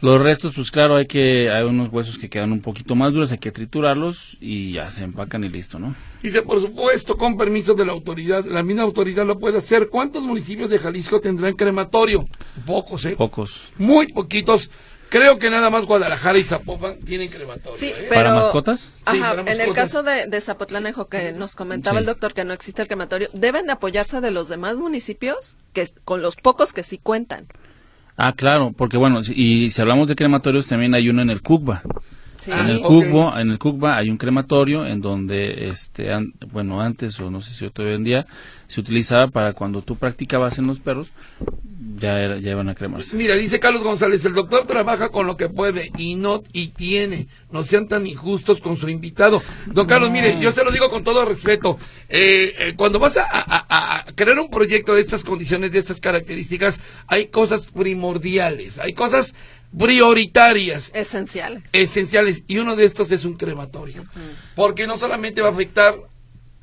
[0.00, 3.32] los restos, pues claro, hay que, hay unos huesos que quedan un poquito más duros,
[3.32, 5.94] hay que triturarlos y ya se empacan y listo, ¿no?
[6.22, 8.44] Dice, por supuesto, con permiso de la autoridad.
[8.44, 9.88] La misma autoridad lo puede hacer.
[9.88, 12.26] ¿Cuántos municipios de Jalisco tendrán crematorio?
[12.66, 13.14] Pocos, ¿eh?
[13.16, 13.64] Pocos.
[13.78, 14.70] Muy poquitos.
[15.08, 17.78] Creo que nada más Guadalajara y Zapopan tienen crematorio.
[17.78, 18.06] Sí, ¿eh?
[18.08, 18.14] pero...
[18.14, 18.80] ¿Para mascotas?
[18.80, 22.00] Sí, Ajá, para en el caso de, de Zapotlanejo que nos comentaba Sí.
[22.00, 25.88] el doctor que no existe el crematorio, deben de apoyarse de los demás municipios que
[26.04, 27.46] con los pocos que sí cuentan.
[28.16, 31.82] Ah, claro, porque bueno, y si hablamos de crematorios, también hay uno en el Cucba.
[32.46, 32.52] Sí.
[32.52, 32.86] En el ok.
[32.86, 37.40] Cucba, en el Cucba hay un crematorio en donde, este, an- bueno, antes o no
[37.40, 38.26] sé si todavía en día
[38.68, 41.10] se utilizaba para cuando tú practicabas en los perros,
[41.98, 43.16] ya era, ya iban a cremarse.
[43.16, 47.26] Mira, dice Carlos González, el doctor trabaja con lo que puede y no y tiene.
[47.50, 49.42] No sean tan injustos con su invitado.
[49.66, 51.78] Don Carlos, mire, yo se lo digo con todo respeto.
[52.08, 55.78] Eh, eh, cuando vas a, a- a- a crear un proyecto de estas condiciones, de
[55.78, 59.34] estas características, hay cosas primordiales, hay cosas
[59.78, 61.62] prioritarias Esenciales.
[61.72, 64.04] esenciales y uno de estos es un crematorio
[64.54, 65.96] porque no solamente va a afectar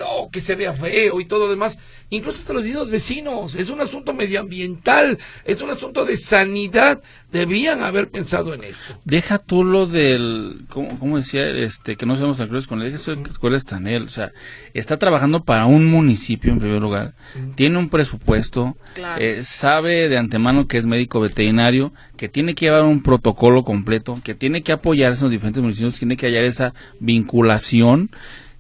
[0.06, 1.78] oh, que se vea feo y todo lo demás.
[2.10, 3.56] Incluso hasta los mismos vecinos.
[3.56, 7.02] Es un asunto medioambiental es un asunto de sanidad.
[7.32, 9.00] Debían haber pensado en esto.
[9.06, 11.48] Deja tú lo del, ¿cómo, cómo decía?
[11.50, 14.32] Este, que no seamos tan crueles con él, que escuela está en él, o sea,
[14.76, 17.16] está trabajando para un municipio en primer lugar,
[17.56, 19.20] tiene un presupuesto, Claro.
[19.20, 24.20] eh, sabe de antemano que es médico veterinario, que tiene que llevar un protocolo completo,
[24.24, 28.12] que tiene que apoyarse en los diferentes municipios, tiene que hallar esa vinculación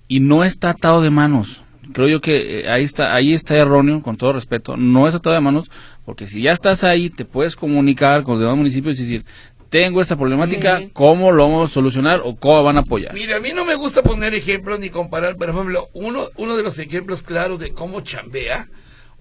[0.07, 1.63] y no está atado de manos.
[1.93, 5.33] Creo yo que eh, ahí está, ahí está erróneo, con todo respeto, no es atado
[5.35, 5.69] de manos,
[6.05, 9.25] porque si ya estás ahí, te puedes comunicar con los demás municipios y decir,
[9.69, 10.89] tengo esta problemática, Sí.
[10.93, 13.13] ¿cómo lo vamos a solucionar o cómo van a apoyar?
[13.13, 16.55] Mira, a mí no me gusta poner ejemplos ni comparar, pero por ejemplo, uno, uno
[16.55, 18.69] de los ejemplos claros de cómo chambea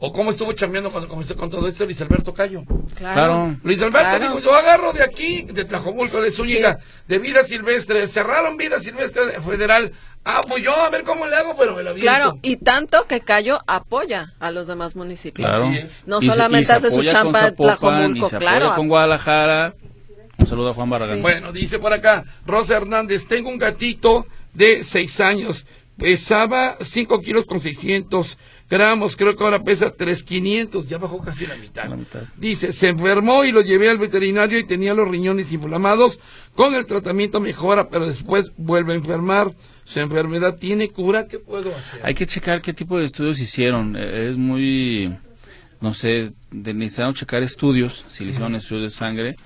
[0.05, 2.65] o cómo estuvo chambeando cuando comenzó con todo esto, Luis Alberto Cayo.
[2.97, 3.57] Claro.
[3.63, 4.25] Luis Alberto Claro.
[4.25, 9.23] dijo, yo agarro de aquí, de Tlajomulco, de Zúñiga, de Vida Silvestre, cerraron Vida Silvestre
[9.49, 9.93] Federal.
[10.25, 12.01] Ah, pues yo a ver cómo le hago, pero me vi.
[12.01, 15.49] Claro, y tanto que Cayo apoya a los demás municipios.
[15.49, 15.69] Claro.
[16.07, 18.67] No Y se- solamente y se hace su en Zapopan, Tlajomulco, y se claro.
[18.67, 19.75] apoya con Guadalajara.
[20.39, 21.17] Un saludo a Juan Barragán.
[21.17, 21.23] Sí.
[21.23, 25.67] Bueno, dice por acá, Rosa Hernández, tengo un gatito de seis años,
[25.99, 28.39] pesaba 5 kilos con 600
[28.71, 31.85] gramos, creo que ahora pesa 3,500, ya bajó casi la mitad.
[31.89, 32.23] La mitad.
[32.37, 36.19] Dice, se enfermó y lo llevé al veterinario y tenía los riñones inflamados,
[36.55, 39.53] con el tratamiento mejora, pero después vuelve a enfermar.
[39.85, 42.01] Su enfermedad tiene cura, ¿qué puedo hacer?
[42.05, 43.97] Hay que checar qué tipo de estudios hicieron.
[43.97, 45.15] Eh, Es muy,
[45.81, 49.37] no sé, necesitamos checar estudios, si le hicieron estudios de sangre,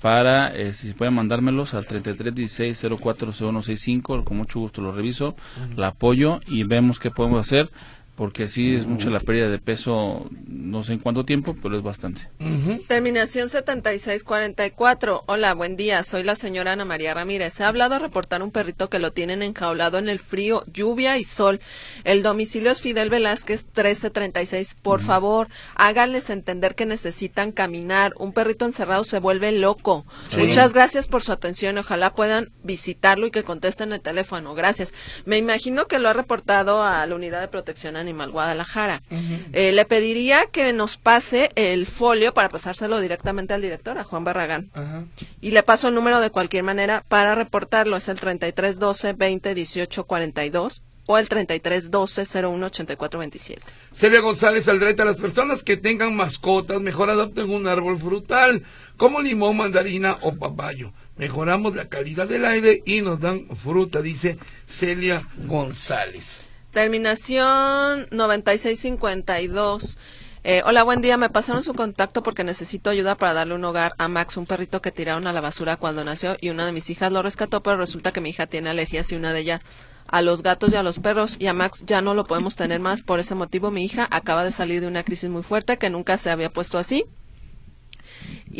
[0.00, 5.34] para, eh, si pueden mandármelos al 3316-040165, con mucho gusto lo reviso,
[5.76, 7.70] la apoyo y vemos qué podemos hacer.
[8.18, 11.84] Porque sí es mucha la pérdida de peso, no sé en cuánto tiempo, pero es
[11.84, 12.28] bastante.
[12.40, 12.82] Ujú.
[12.88, 15.22] Terminación 7644.
[15.26, 16.02] Hola, buen día.
[16.02, 17.60] Soy la señora Ana María Ramírez.
[17.60, 21.22] He hablado a reportar un perrito que lo tienen enjaulado en el frío, lluvia y
[21.22, 21.60] sol.
[22.02, 24.76] El domicilio es Fidel Velázquez 1336.
[24.82, 28.14] Por favor, háganles entender que necesitan caminar.
[28.18, 30.04] Un perrito encerrado se vuelve loco.
[30.36, 31.78] Muchas gracias por su atención.
[31.78, 34.56] Ojalá puedan visitarlo y que contesten el teléfono.
[34.56, 34.92] Gracias.
[35.24, 39.02] Me imagino que lo ha reportado a la Unidad de Protección Animal Guadalajara.
[39.52, 44.24] Eh, le pediría que nos pase el folio para pasárselo directamente al director, a Juan
[44.24, 44.70] Barragán.
[44.74, 45.04] Ajá.
[45.40, 47.96] Y le paso el número de cualquier manera para reportarlo.
[47.96, 53.62] Es el 3312 20 18 42 o el 3312 01 84 27.
[53.92, 58.62] Celia González Aldrete, a las personas que tengan mascotas, mejor adopten un árbol frutal,
[58.98, 60.92] como limón, mandarina o papayo.
[61.16, 66.47] Mejoramos la calidad del aire y nos dan fruta, dice Celia González.
[66.72, 69.96] Terminación 9652.
[70.44, 71.16] Eh, hola, buen día.
[71.16, 74.82] Me pasaron su contacto porque necesito ayuda para darle un hogar a Max, un perrito
[74.82, 77.78] que tiraron a la basura cuando nació y una de mis hijas lo rescató, pero
[77.78, 79.60] resulta que mi hija tiene alergias y una de ellas
[80.06, 82.80] a los gatos y a los perros y a Max ya no lo podemos tener
[82.80, 83.02] más.
[83.02, 86.18] Por ese motivo mi hija acaba de salir de una crisis muy fuerte que nunca
[86.18, 87.06] se había puesto así.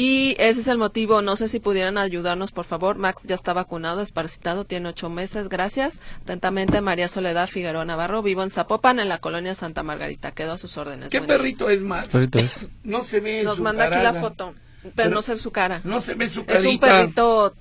[0.01, 1.23] Y ese es el motivo.
[1.23, 2.99] No sé si pudieran ayudarnos, por favor.
[2.99, 5.49] Max ya está vacunado, desparasitado, tiene ocho meses.
[5.49, 5.99] Gracias.
[6.23, 8.23] Atentamente, María Soledad Figueroa Navarro.
[8.23, 10.31] Vivo en Zapopan, en la colonia Santa Margarita.
[10.31, 11.09] Quedo a sus órdenes.
[11.09, 11.37] ¿Qué Buen día.
[11.39, 12.09] perrito es Max?
[12.13, 12.69] Perrito es.
[12.85, 15.51] No se ve Nos su manda aquí la foto, pero, Pero no se ve su
[15.51, 15.81] cara.
[15.83, 17.55] No se ve su es un perrito,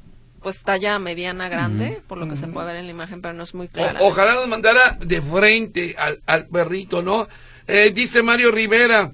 [0.43, 3.41] pues talla mediana grande, por lo que se puede ver en la imagen, pero no
[3.43, 4.00] es muy clara.
[4.00, 7.28] O- ojalá nos mandara de frente al, al perrito, ¿no?
[7.65, 9.12] Eh, dice Mario Rivera,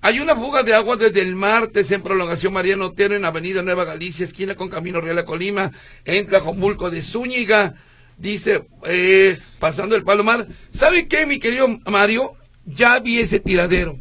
[0.00, 3.84] hay una fuga de agua desde el martes en prolongación Mariano Otero en Avenida Nueva
[3.84, 5.72] Galicia, esquina con Camino Real a Colima,
[6.04, 7.74] en Tlajomulco de Zúñiga.
[8.16, 10.46] Dice, eh, pasando el Palomar.
[10.70, 12.34] ¿Sabe qué, mi querido Mario?
[12.64, 13.98] Ya vi ese tiradero.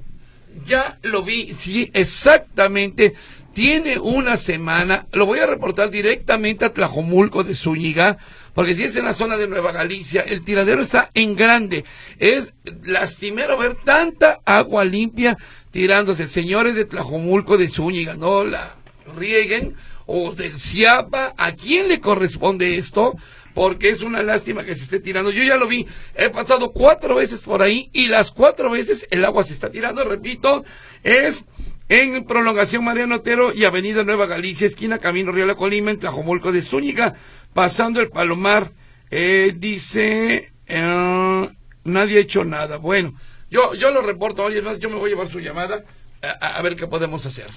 [0.66, 3.14] Ya lo vi, sí, exactamente.
[3.58, 5.08] Tiene una semana.
[5.14, 8.20] Lo voy a reportar directamente a Tlajomulco de Zúñiga,
[8.54, 11.84] porque si es en la zona de Nueva Galicia, el tiradero está en grande.
[12.20, 15.40] Es lastimero ver tanta agua limpia
[15.72, 16.28] tirándose.
[16.28, 18.76] Señores de Tlajomulco de Zúñiga, no la
[19.18, 19.74] rieguen.
[20.06, 23.16] O del Ciapa, ¿a quién le corresponde esto?
[23.56, 25.32] porque es una lástima que se esté tirando.
[25.32, 29.26] Yo ya lo vi, he pasado cuatro veces por ahí y las cuatro veces el
[29.26, 30.64] agua se está tirando, repito,
[31.02, 31.44] es
[31.90, 36.52] en prolongación Mariano Otero y Avenida Nueva Galicia, esquina Camino Real a Colima, en Tlajomulco
[36.52, 37.16] de Zúñiga,
[37.54, 38.72] pasando el Palomar.
[39.10, 41.50] Eh, dice, eh,
[41.86, 42.78] nadie ha hecho nada.
[42.78, 43.14] Bueno,
[43.50, 45.84] yo, yo lo reporto, yo me voy a llevar su llamada
[46.22, 47.48] a- a ver qué podemos hacer.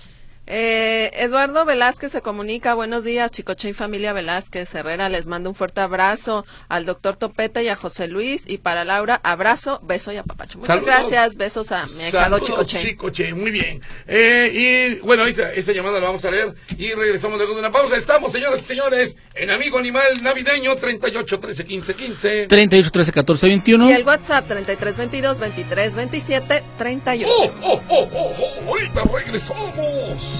[0.53, 2.75] Eh, Eduardo Velázquez se comunica.
[2.75, 5.09] Buenos días, Chicoche y familia Velázquez Herrera.
[5.09, 8.49] Les mando un fuerte abrazo al doctor Topeta y a José Luis.
[8.49, 10.59] Y para Laura, abrazo, beso y apapacho.
[10.59, 10.97] Muchas Saludos.
[10.97, 11.37] gracias.
[11.37, 12.81] Besos a mi Saludos, Chicoche.
[12.81, 13.81] Chicoche, muy bien.
[14.09, 17.71] Eh, y bueno, esta, esta llamada la vamos a leer y regresamos luego de una
[17.71, 17.97] pausa.
[17.97, 22.47] Estamos, señoras y señores, en Amigo Animal Navideño 38 13 15 15.
[22.49, 23.89] 38, 13, 14, 21.
[23.89, 27.31] Y el WhatsApp 3322 2327 38.
[27.31, 28.69] ¡Oh, oh, oh, oh, oh!
[28.69, 30.40] Ahorita regresamos.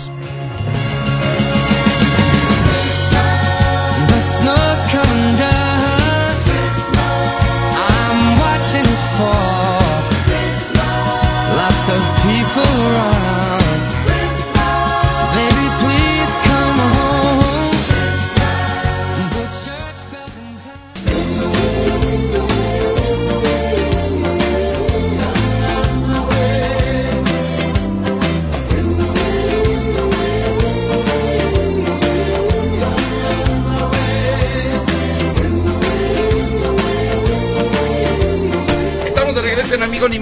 [4.09, 6.33] The snow's coming down.
[7.93, 9.93] I'm watching it fall.
[11.57, 13.60] Lots of people around.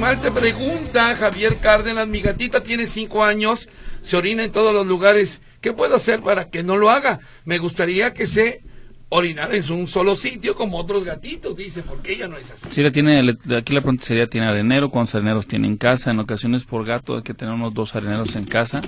[0.09, 0.21] Animal.
[0.23, 3.69] Te pregunta Javier Cárdenas, mi gatita tiene cinco años,
[4.03, 5.41] se orina en todos los lugares.
[5.61, 7.21] ¿Qué puedo hacer para que no lo haga?
[7.45, 8.63] Me gustaría que se
[9.11, 12.69] orinara en un solo sitio como otros gatitos, dice, porque ella no es así.
[12.71, 13.19] Sí, le tiene,
[13.57, 14.91] aquí la pregunta sería, ¿tiene arenero?
[14.91, 16.11] ¿Cuántos areneros tiene en casa?
[16.11, 18.81] En ocasiones por gato hay que tener unos dos areneros en casa.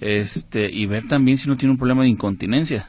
[0.00, 2.88] este Y ver también si no tiene un problema de incontinencia.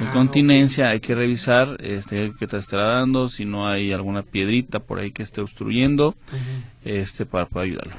[0.00, 4.98] Incontinencia hay que revisar este, qué te estará dando, si no hay alguna piedrita por
[4.98, 6.14] ahí que esté obstruyendo,
[6.84, 7.92] este para poder ayudarlo.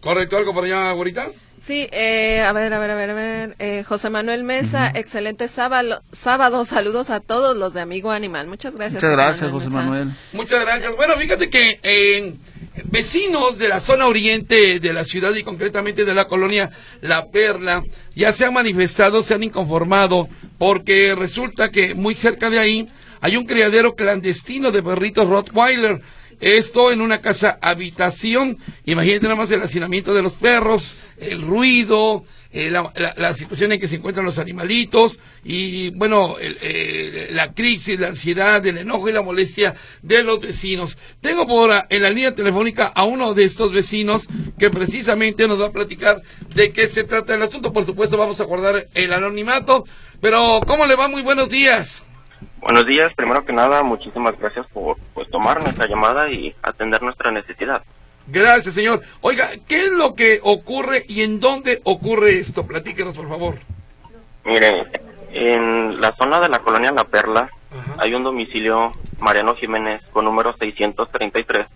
[0.00, 1.30] ¿Correcto algo por allá, güerita?
[1.60, 3.56] Sí, eh, a ver, a ver, a ver, a ver.
[3.58, 6.64] Eh, José Manuel Mesa, excelente sábado, sábado.
[6.64, 8.46] Saludos a todos los de Amigo Animal.
[8.46, 9.02] Muchas gracias.
[9.02, 9.78] Muchas gracias, José Mesa.
[9.78, 10.16] Manuel.
[10.32, 10.94] Muchas gracias.
[10.96, 12.34] Bueno, fíjate que eh,
[12.84, 17.84] vecinos de la zona oriente de la ciudad y concretamente de la colonia La Perla
[18.14, 22.86] ya se han manifestado, se han inconformado porque resulta que muy cerca de ahí
[23.20, 26.00] hay un criadero clandestino de perritos Rottweiler
[26.40, 28.58] Esto en una casa habitación.
[28.84, 32.24] Imagínate nada más el hacinamiento de los perros, el ruido,
[32.56, 38.00] eh, la, situación en que se encuentran los animalitos y, bueno, el- eh, la crisis,
[38.00, 40.96] la ansiedad, el enojo y la molestia de los vecinos.
[41.20, 44.26] Tengo por ah, en la línea telefónica a uno de estos vecinos
[44.58, 46.22] que precisamente nos va a platicar
[46.54, 47.72] de qué se trata el asunto.
[47.74, 49.84] Por supuesto, vamos a guardar el anonimato.
[50.22, 51.08] Pero, ¿cómo le va?
[51.08, 52.04] Muy buenos días.
[52.60, 57.30] Buenos días, primero que nada, muchísimas gracias por pues, tomar nuestra llamada y atender nuestra
[57.30, 57.82] necesidad.
[58.28, 59.02] Gracias, señor.
[59.20, 62.66] Oiga, ¿qué es lo que ocurre y en dónde ocurre esto?
[62.66, 63.58] Platíquenos, por favor.
[64.44, 64.86] Mire,
[65.32, 67.94] en la zona de la colonia La Perla Ajá.
[67.98, 71.66] hay un domicilio Mariano Jiménez con número 633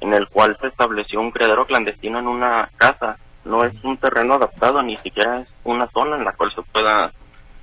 [0.00, 3.16] en el cual se estableció un criadero clandestino en una casa.
[3.44, 7.12] No es un terreno adaptado, ni siquiera es una zona en la cual se pueda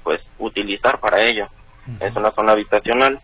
[0.04, 1.48] pues utilizar para ello.
[2.00, 3.20] Es una zona habitacional.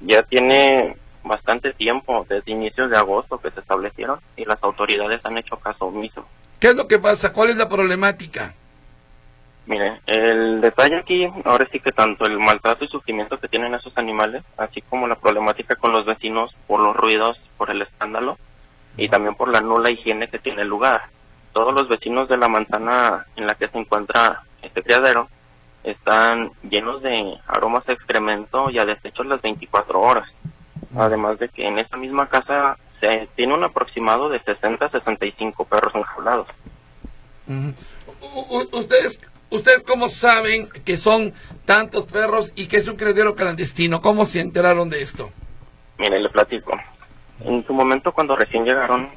[0.00, 5.38] Ya tiene bastante tiempo, desde inicios de agosto que se establecieron y las autoridades han
[5.38, 6.26] hecho caso omiso.
[6.58, 7.32] ¿Qué es lo que pasa?
[7.32, 8.54] ¿Cuál es la problemática?
[9.66, 13.96] Mire, el detalle aquí, ahora sí que tanto el maltrato y sufrimiento que tienen esos
[13.96, 18.38] animales, así como la problemática con los vecinos por los ruidos, por el escándalo
[18.96, 21.02] y también por la nula higiene que tiene el lugar.
[21.52, 25.28] Todos los vecinos de la manzana en la que se encuentra este criadero
[25.84, 30.28] están llenos de aromas a excremento y a desechos las 24 horas.
[30.96, 35.64] Además de que en esa misma casa se tiene un aproximado de 60 a 65
[35.64, 36.46] perros enjaulados.
[38.72, 39.20] ¿Ustedes,
[39.50, 41.34] ¿Ustedes cómo saben que son
[41.66, 44.00] tantos perros y que es un criadero clandestino?
[44.00, 45.30] ¿Cómo se enteraron de esto?
[45.98, 46.72] Mire, le platico.
[47.40, 49.10] En su momento, cuando recién llegaron,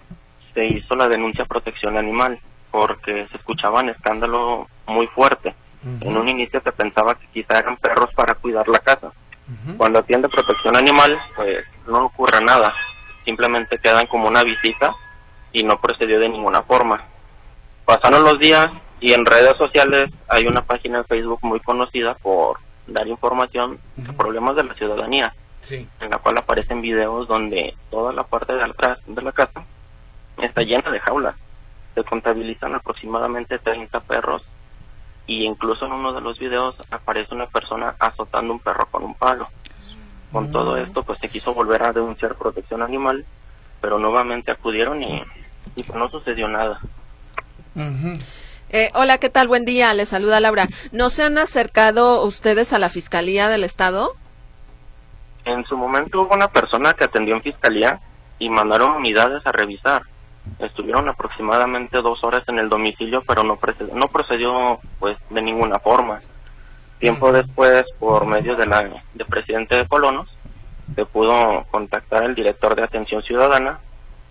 [0.53, 5.55] se hizo la denuncia a protección animal porque se escuchaba un escándalo muy fuerte.
[6.01, 9.13] En un inicio se pensaba que quizá eran perros para cuidar la casa.
[9.77, 12.73] Cuando atiende protección animal, pues no ocurre nada.
[13.25, 14.93] Simplemente quedan como una visita
[15.51, 17.03] y no procedió de ninguna forma.
[17.85, 18.69] Pasaron los días
[18.99, 24.13] y en redes sociales hay una página en Facebook muy conocida por dar información de
[24.13, 25.87] problemas de la ciudadanía Sí.
[25.99, 29.63] en la cual aparecen videos donde toda la parte de atrás de la casa
[30.37, 31.35] está llena de jaulas.
[31.95, 34.43] Se contabilizan aproximadamente 30 perros
[35.27, 39.15] y incluso en uno de los videos aparece una persona azotando un perro con un
[39.15, 39.47] palo.
[40.31, 43.25] Con todo esto pues se quiso volver a denunciar protección animal,
[43.81, 45.23] pero nuevamente acudieron y,
[45.75, 46.79] y pues no sucedió nada.
[48.69, 49.47] Eh, hola, ¿qué tal?
[49.47, 50.67] Buen día, les saluda Laura.
[50.91, 54.15] ¿No se han acercado ustedes a la Fiscalía del Estado?
[55.45, 58.01] En su momento hubo una persona que atendió en fiscalía
[58.39, 60.03] y mandaron unidades a revisar.
[60.59, 65.79] Estuvieron aproximadamente dos horas en el domicilio, pero no, procedió, no procedió pues de ninguna
[65.79, 66.21] forma.
[66.99, 70.29] Tiempo después, por medio de la de presidente de Colonos,
[70.95, 73.79] se pudo contactar al director de atención ciudadana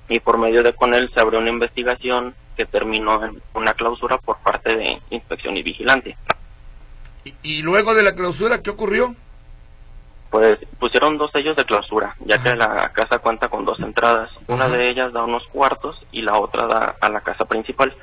[0.09, 4.19] y por medio de con él se abrió una investigación que terminó en una clausura
[4.19, 6.17] por parte de inspección y vigilancia.
[7.25, 9.15] Y, y luego de la clausura, ¿qué ocurrió?
[10.31, 14.31] Pues pusieron dos sellos de clausura, ya que la casa cuenta con dos entradas.
[14.49, 17.95] Una de ellas da unos cuartos y la otra da a la casa principal.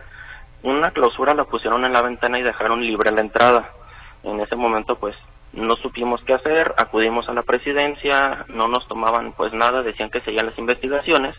[0.63, 3.69] Una clausura la pusieron en la ventana y dejaron libre la entrada.
[4.23, 5.15] En ese momento, pues,
[5.53, 10.21] no supimos qué hacer, acudimos a la presidencia, no nos tomaban pues nada, decían que
[10.21, 11.35] seguían las investigaciones,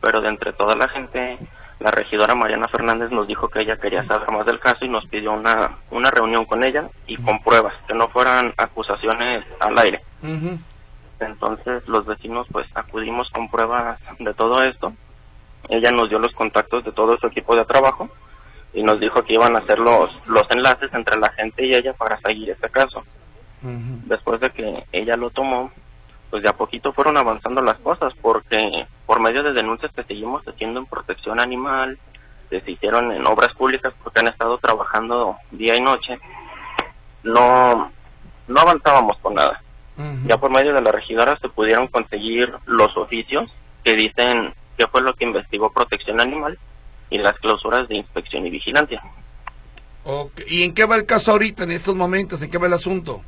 [0.00, 1.38] pero de entre toda la gente,
[1.82, 5.04] la regidora Mariana Fernández nos dijo que ella quería saber más del caso y nos
[5.06, 10.00] pidió una, una reunión con ella y con pruebas, que no fueran acusaciones al aire.
[11.18, 14.92] Entonces los vecinos pues acudimos con pruebas de todo esto.
[15.68, 18.08] Ella nos dio los contactos de todo su equipo de trabajo
[18.72, 21.92] y nos dijo que iban a hacer los, los enlaces entre la gente y ella
[21.94, 23.04] para seguir este caso.
[23.62, 25.70] Después de que ella lo tomó,
[26.32, 30.42] pues de a poquito fueron avanzando las cosas porque por medio de denuncias que seguimos
[30.48, 31.98] haciendo en protección animal,
[32.48, 36.18] que se hicieron en obras públicas porque han estado trabajando día y noche,
[37.22, 37.92] no,
[38.48, 39.62] no avanzábamos con nada.
[40.24, 43.52] Ya por medio de la regidora se pudieron conseguir los oficios
[43.84, 46.58] que dicen qué fue lo que investigó protección animal
[47.10, 49.02] y las clausuras de inspección y vigilancia.
[50.48, 52.40] ¿Y en qué va el caso ahorita, en estos momentos?
[52.40, 53.20] ¿En qué va el asunto?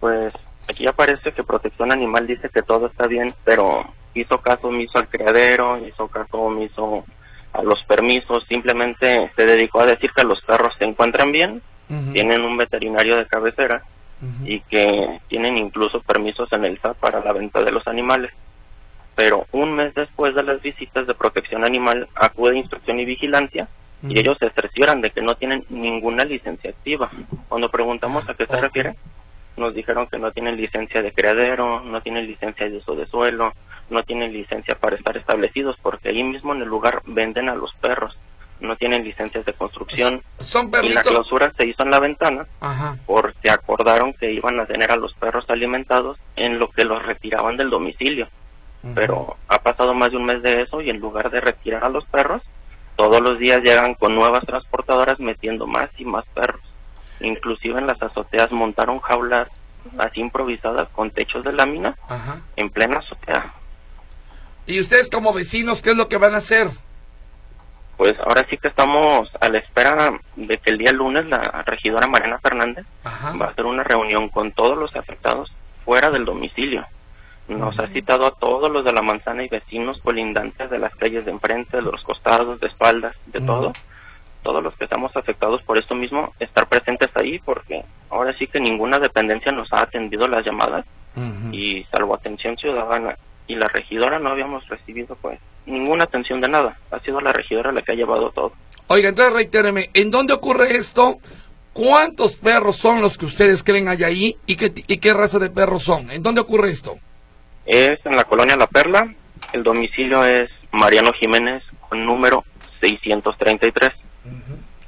[0.00, 0.32] Pues
[0.70, 5.08] aquí aparece que protección animal dice que todo está bien, pero hizo caso omiso al
[5.08, 7.04] criadero, hizo caso omiso
[7.52, 11.62] a los permisos, simplemente se dedicó a decir que los perros se encuentran bien,
[12.12, 13.82] tienen un veterinario de cabecera
[14.44, 18.30] y que tienen incluso permisos en el SAT para la venta de los animales.
[19.16, 23.68] Pero un mes después de las visitas de protección animal acude inspección y vigilancia
[24.08, 27.10] y ellos se cercioran de que no tienen ninguna licencia activa.
[27.48, 28.94] Cuando preguntamos a qué se refiere,
[29.56, 33.52] nos dijeron que no tienen licencia de criadero, no tienen licencia de uso de suelo,
[33.90, 37.72] no tienen licencia para estar establecidos porque ahí mismo en el lugar venden a los
[37.74, 38.16] perros.
[38.60, 40.22] No tienen licencias de construcción.
[40.38, 42.96] Son Y la clausura se hizo en la ventana Ajá.
[43.06, 47.56] porque acordaron que iban a tener a los perros alimentados en lo que los retiraban
[47.56, 48.28] del domicilio.
[48.94, 51.90] Pero ha pasado más de un mes de eso y en lugar de retirar a
[51.90, 52.42] los perros,
[52.96, 56.60] todos los días llegan con nuevas transportadoras metiendo más y más perros.
[57.20, 59.48] Inclusive en las azoteas montaron jaulas
[59.98, 62.40] así improvisadas con techos de lámina Ajá.
[62.56, 63.54] en plena azotea.
[64.66, 66.68] ¿Y ustedes como vecinos qué es lo que van a hacer?
[67.96, 72.06] Pues ahora sí que estamos a la espera de que el día lunes la regidora
[72.06, 73.32] Mariana Fernández Ajá.
[73.36, 75.52] va a hacer una reunión con todos los afectados
[75.84, 76.86] fuera del domicilio.
[77.48, 81.24] Nos ha citado a todos los de la manzana y vecinos colindantes de las calles
[81.24, 83.72] de enfrente, de los costados, de espaldas, de todo.
[84.42, 88.60] Todos los que estamos afectados por esto mismo, estar presentes ahí porque ahora sí que
[88.60, 90.84] ninguna dependencia nos ha atendido las llamadas
[91.52, 93.16] y salvo atención ciudadana
[93.46, 96.78] y la regidora no habíamos recibido pues ninguna atención de nada.
[96.90, 98.52] Ha sido la regidora la que ha llevado todo.
[98.86, 101.18] Oiga, entonces reitéreme, ¿en dónde ocurre esto?
[101.72, 104.36] ¿Cuántos perros son los que ustedes creen hay ahí?
[104.46, 106.10] ¿Y qué, y qué raza de perros son?
[106.10, 106.98] ¿En dónde ocurre esto?
[107.66, 109.14] Es en la colonia La Perla.
[109.52, 112.44] El domicilio es Mariano Jiménez con número
[112.80, 113.90] 633.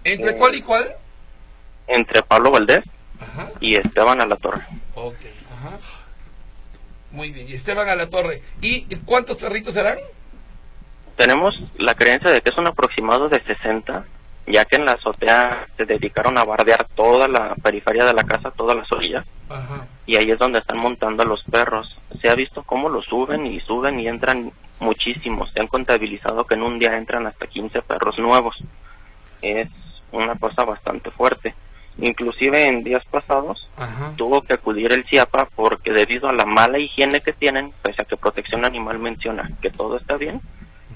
[0.04, 0.92] ¿Entre cuál y cuál?
[1.86, 2.82] Entre Pablo Valdés
[3.20, 3.50] Ajá.
[3.60, 4.62] y Esteban Alatorre.
[4.94, 5.16] Ok.
[5.56, 5.78] Ajá.
[7.10, 7.48] Muy bien.
[7.48, 8.42] Y Esteban a la torre.
[8.60, 9.98] ¿Y cuántos perritos serán?
[11.16, 14.04] Tenemos la creencia de que es un aproximado de 60,
[14.46, 18.50] ya que en la azotea se dedicaron a bardear toda la periferia de la casa,
[18.50, 19.86] todas las orillas, Ajá.
[20.06, 21.96] y ahí es donde están montando a los perros.
[22.20, 25.50] Se ha visto cómo los suben y suben y entran muchísimos.
[25.52, 28.56] Se han contabilizado que en un día entran hasta 15 perros nuevos.
[29.42, 29.68] Es
[30.12, 31.54] una cosa bastante fuerte.
[31.98, 34.14] Inclusive en días pasados Ajá.
[34.16, 38.04] tuvo que acudir el CIAPA porque debido a la mala higiene que tienen, pese a
[38.06, 40.40] que Protección Animal menciona que todo está bien,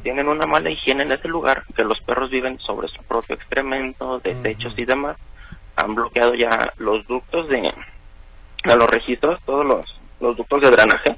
[0.03, 4.21] tienen una mala higiene en ese lugar, que los perros viven sobre su propio excremento,
[4.21, 5.17] desechos y demás.
[5.75, 7.75] Han bloqueado ya los ductos de
[8.65, 11.17] a los registros, todos los, los ductos de drenaje.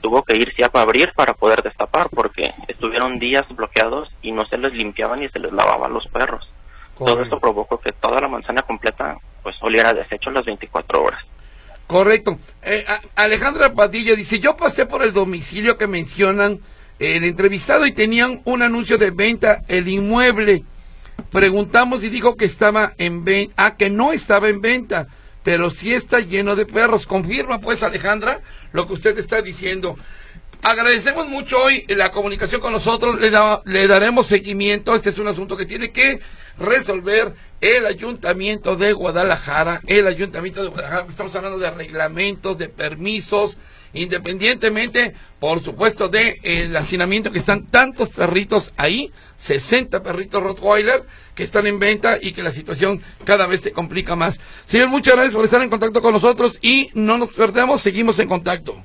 [0.00, 4.44] Tuvo que ir CIAPA a abrir para poder destapar porque estuvieron días bloqueados y no
[4.46, 6.48] se les limpiaban ni se les lavaba a los perros.
[6.98, 11.20] Todo esto provocó que toda la manzana completa pues oliera desecho las 24 horas.
[11.86, 12.38] Correcto.
[12.62, 12.84] Eh,
[13.16, 16.60] Alejandra Padilla dice, yo pasé por el domicilio que mencionan
[16.98, 20.64] el entrevistado y tenían un anuncio de venta el inmueble.
[21.30, 25.08] Preguntamos y dijo que estaba en venta, ah, que no estaba en venta,
[25.42, 27.06] pero sí está lleno de perros.
[27.06, 28.40] Confirma pues Alejandra
[28.72, 29.96] lo que usted está diciendo.
[30.62, 35.26] Agradecemos mucho hoy la comunicación con nosotros, le, da- le daremos seguimiento, este es un
[35.26, 36.20] asunto que tiene que
[36.56, 43.58] resolver el ayuntamiento de Guadalajara, el ayuntamiento de Guadalajara, estamos hablando de reglamentos, de permisos,
[43.92, 51.42] independientemente, por supuesto, de el hacinamiento que están tantos perritos ahí, 60 perritos Rottweiler que
[51.42, 54.40] están en venta y que la situación cada vez se complica más.
[54.64, 58.28] Señor, muchas gracias por estar en contacto con nosotros y no nos perdemos, seguimos en
[58.28, 58.82] contacto.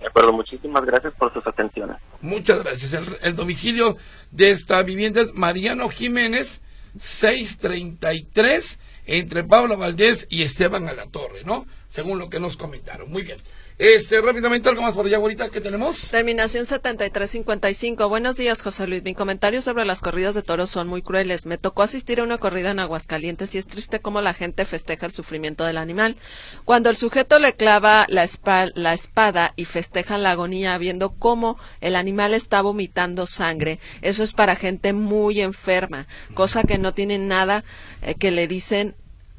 [0.00, 1.96] De acuerdo, muchísimas gracias por sus atenciones.
[2.20, 2.92] Muchas gracias.
[2.92, 3.96] El, el domicilio
[4.30, 6.60] de esta vivienda es Mariano Jiménez,
[6.98, 11.66] 633, entre Pablo Valdés y Esteban Alatorre, ¿no?
[11.88, 13.10] Según lo que nos comentaron.
[13.10, 13.38] Muy bien.
[13.78, 16.08] Este, rápidamente, algo más por allá, ahorita que tenemos.
[16.10, 18.08] Terminación 7355.
[18.08, 19.02] Buenos días, José Luis.
[19.04, 21.44] Mi comentario sobre las corridas de toros son muy crueles.
[21.44, 25.04] Me tocó asistir a una corrida en Aguascalientes y es triste cómo la gente festeja
[25.04, 26.16] el sufrimiento del animal.
[26.64, 31.58] Cuando el sujeto le clava la, espa- la espada y festejan la agonía viendo cómo
[31.82, 37.18] el animal está vomitando sangre, eso es para gente muy enferma, cosa que no tiene
[37.18, 37.62] nada
[38.00, 38.96] eh, que le dicen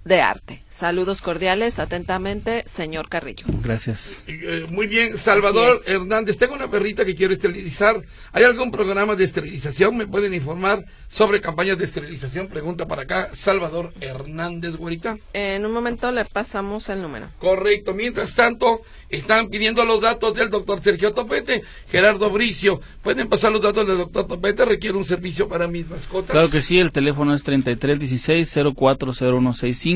[0.07, 0.63] de arte.
[0.69, 3.45] Saludos cordiales, atentamente, señor Carrillo.
[3.61, 4.23] Gracias.
[4.27, 5.79] Eh, muy bien, Salvador.
[5.85, 6.37] Hernández.
[6.37, 8.01] Tengo una perrita que quiero esterilizar.
[8.31, 9.97] ¿Hay algún programa de esterilización?
[9.97, 12.47] ¿Me pueden informar sobre campañas de esterilización?
[12.47, 15.17] Pregunta para acá, Salvador Hernández, güerita.
[15.33, 17.29] En un momento le pasamos el número.
[17.39, 17.93] Correcto.
[17.93, 22.79] Mientras tanto, están pidiendo los datos del doctor Sergio Topete, Gerardo Bricio.
[23.03, 24.65] ¿Pueden pasar los datos del doctor Topete?
[24.65, 26.31] Requiere un servicio para mis mascotas.
[26.31, 27.43] Claro que sí, el teléfono es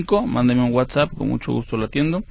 [0.06, 0.26] 3316-040165.
[0.26, 2.24] Mándeme un WhatsApp, con mucho gusto lo atiendo.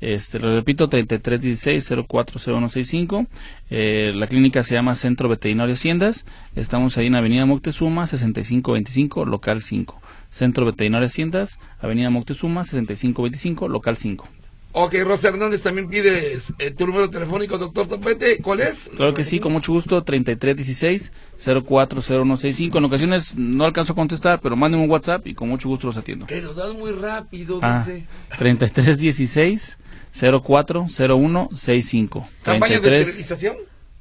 [0.00, 3.26] Este, lo repito, 3316-040165.
[3.70, 6.24] Eh, la clínica se llama Centro Veterinario Haciendas.
[6.54, 10.00] Estamos ahí en Avenida Moctezuma, 6525, local 5.
[10.30, 14.28] Centro Veterinario Haciendas, Avenida Moctezuma, 6525, local 5.
[14.80, 18.40] Ok, Rosa Hernández también pide eh, tu número telefónico, doctor Topete.
[18.40, 18.88] ¿Cuál es?
[18.94, 22.78] Claro que sí, con mucho gusto, 3316-040165.
[22.78, 25.96] En ocasiones no alcanzo a contestar, pero mándenme un WhatsApp y con mucho gusto los
[25.96, 26.26] atiendo.
[26.26, 28.06] Que nos dan muy rápido, Ah, dice.
[28.38, 29.78] 3316
[30.12, 32.28] 040165.
[32.44, 33.56] ¿Campañas de 33 esterilización?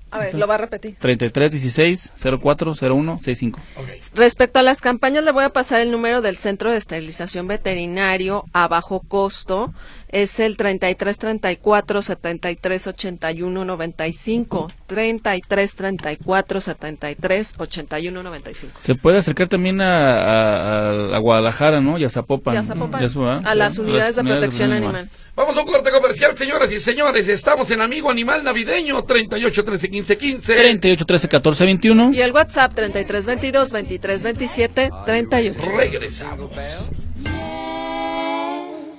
[0.10, 0.96] A ver, lo va a repetir.
[1.00, 3.60] 33 16 04 01 65.
[4.16, 8.46] Respecto a las campañas, le voy a pasar el número del Centro de Esterilización Veterinario
[8.54, 9.74] a bajo costo.
[10.10, 14.72] Es el 33 34 73 81 95.
[14.88, 18.80] 33 34 73 81 95.
[18.82, 21.98] Se puede acercar también a, a- a Guadalajara, ¿no?
[21.98, 22.54] Y a Zapopan.
[22.54, 23.02] Ya, Zapopan.
[23.02, 23.42] Ya eso, ¿verdad?
[23.46, 24.96] A las unidades de protección animal.
[24.96, 25.10] animal.
[25.36, 27.28] Vamos a un corte comercial, señoras y señores.
[27.28, 30.56] Estamos en Amigo Animal Navideño 38 13 15 15.
[30.56, 32.12] 38 13 14 21.
[32.14, 35.60] Y el WhatsApp 33 22 23 27 38.
[35.78, 36.50] Regresamos.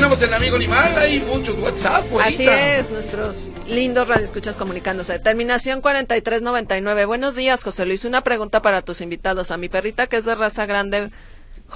[0.00, 0.98] Continuamos en Amigo Animal.
[0.98, 2.34] Hay muchos WhatsApp, güerita.
[2.34, 5.18] Así es, nuestros lindos radioescuchas comunicándose.
[5.18, 7.04] Terminación 4399.
[7.04, 8.06] Buenos días, José Luis.
[8.06, 9.50] Una pregunta para tus invitados.
[9.50, 11.10] A mi perrita, que es de raza grande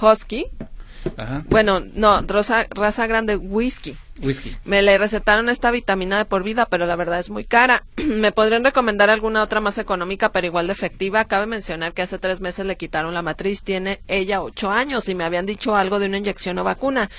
[0.01, 0.47] husky.
[1.17, 1.45] Ajá.
[1.49, 3.95] Bueno, no, raza, raza grande whisky.
[4.23, 4.57] Whisky.
[4.65, 7.83] Me le recetaron esta vitamina de por vida, pero la verdad es muy cara.
[7.97, 11.25] ¿Me podrían recomendar alguna otra más económica, pero igual de efectiva?
[11.25, 13.61] Cabe mencionar que hace tres meses le quitaron la matriz.
[13.61, 17.11] Tiene ella ocho años y me habían dicho algo de una inyección o vacuna.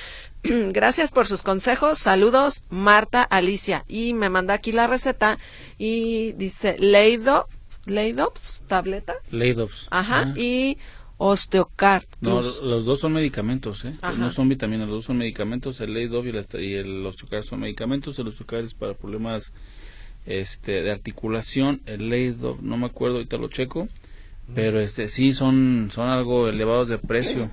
[0.72, 1.98] Gracias por sus consejos.
[1.98, 3.84] Saludos, Marta Alicia.
[3.88, 5.38] Y me manda aquí la receta
[5.78, 7.48] y dice Leido,
[7.86, 9.14] Leidops, tableta.
[9.30, 9.88] Leidops.
[9.90, 10.20] Ajá.
[10.20, 10.34] Ajá.
[10.36, 10.78] Y
[11.18, 12.04] Osteocard.
[12.20, 13.92] No, los dos son medicamentos, ¿eh?
[14.02, 14.16] Ajá.
[14.16, 15.80] No son vitaminas, los dos son medicamentos.
[15.80, 18.18] El Leidov y y el Osteocard son medicamentos.
[18.18, 19.52] El Osteocard es para problemas
[20.26, 21.80] este, de articulación.
[21.86, 23.88] El Leidov, no me acuerdo, ahorita lo checo.
[24.54, 27.50] Pero este sí son, son algo elevados de precio.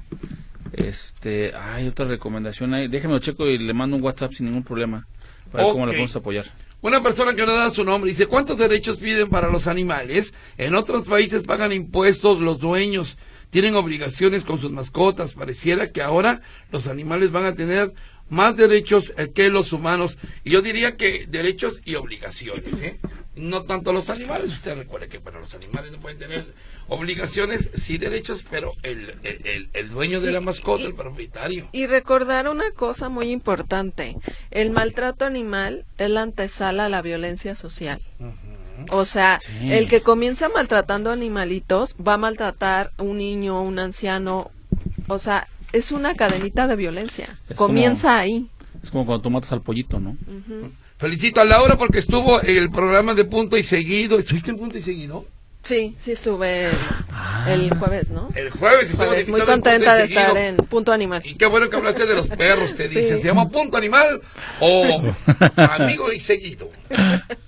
[0.74, 2.88] Este, hay otra recomendación ahí.
[2.88, 5.08] Déjeme lo checo y le mando un WhatsApp sin ningún problema.
[5.52, 6.46] Para ver cómo le podemos apoyar.
[6.82, 10.34] Una persona que no da su nombre dice, ¿cuántos derechos piden para los animales?
[10.58, 13.18] En otros países pagan impuestos los dueños,
[13.52, 15.34] tienen obligaciones con sus mascotas.
[15.34, 17.94] Pareciera que ahora los animales van a tener
[18.28, 20.18] más derechos eh, que los humanos.
[20.44, 23.00] Y yo diría que derechos y obligaciones, ¿eh?
[23.36, 24.52] No tanto los animales.
[24.52, 26.54] Usted recuerde que para los animales no pueden tener
[26.88, 31.68] obligaciones, sí derechos, pero el, el, el- el dueño de la mascota, el propietario.
[31.72, 34.16] Y recordar una cosa muy importante,
[34.52, 38.02] el maltrato animal es la antesala a la violencia social.
[38.92, 39.72] O sea, Sí.
[39.72, 44.50] el que comienza maltratando animalitos va a maltratar un niño, un anciano.
[45.08, 47.38] O sea, es una cadenita de violencia.
[47.50, 48.48] Es comienza ahí.
[48.82, 50.18] Es como cuando tú matas al pollito, ¿no?
[50.98, 54.18] Felicito a Laura porque estuvo en el programa de Punto y Seguido.
[54.20, 55.26] ¿Estuviste en Punto y Seguido?
[55.64, 56.78] Sí, sí estuve el,
[57.10, 57.46] Ah.
[57.50, 58.30] el jueves, ¿no?
[58.36, 61.22] El jueves Jueves, muy contenta de estar en Punto Animal.
[61.24, 62.96] Y qué bueno que hablaste de los perros, te Sí.
[62.96, 63.22] dicen.
[63.22, 64.20] ¿Se llama Punto Animal
[64.60, 65.02] o
[65.56, 66.70] Amigo y Seguido?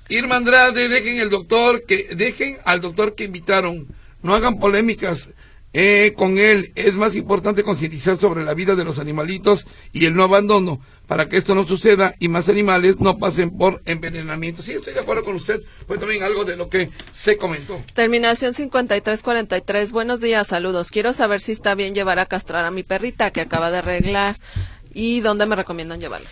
[0.08, 3.88] Irma Andrade, dejen el doctor, que dejen al doctor que invitaron.
[4.22, 5.32] No hagan polémicas
[5.74, 6.72] eh, con él.
[6.76, 11.30] Es más importante concientizar sobre la vida de los animalitos y el no abandono para
[11.30, 14.62] que esto no suceda y más animales no pasen por envenenamiento.
[14.62, 15.62] Sí, estoy de acuerdo con usted.
[15.88, 17.82] Fue también algo de lo que se comentó.
[17.94, 19.92] Terminación 5343.
[19.92, 20.92] Buenos días, saludos.
[20.92, 24.38] Quiero saber si está bien llevar a castrar a mi perrita que acaba de arreglar
[24.94, 26.30] y dónde me recomiendan llevarla.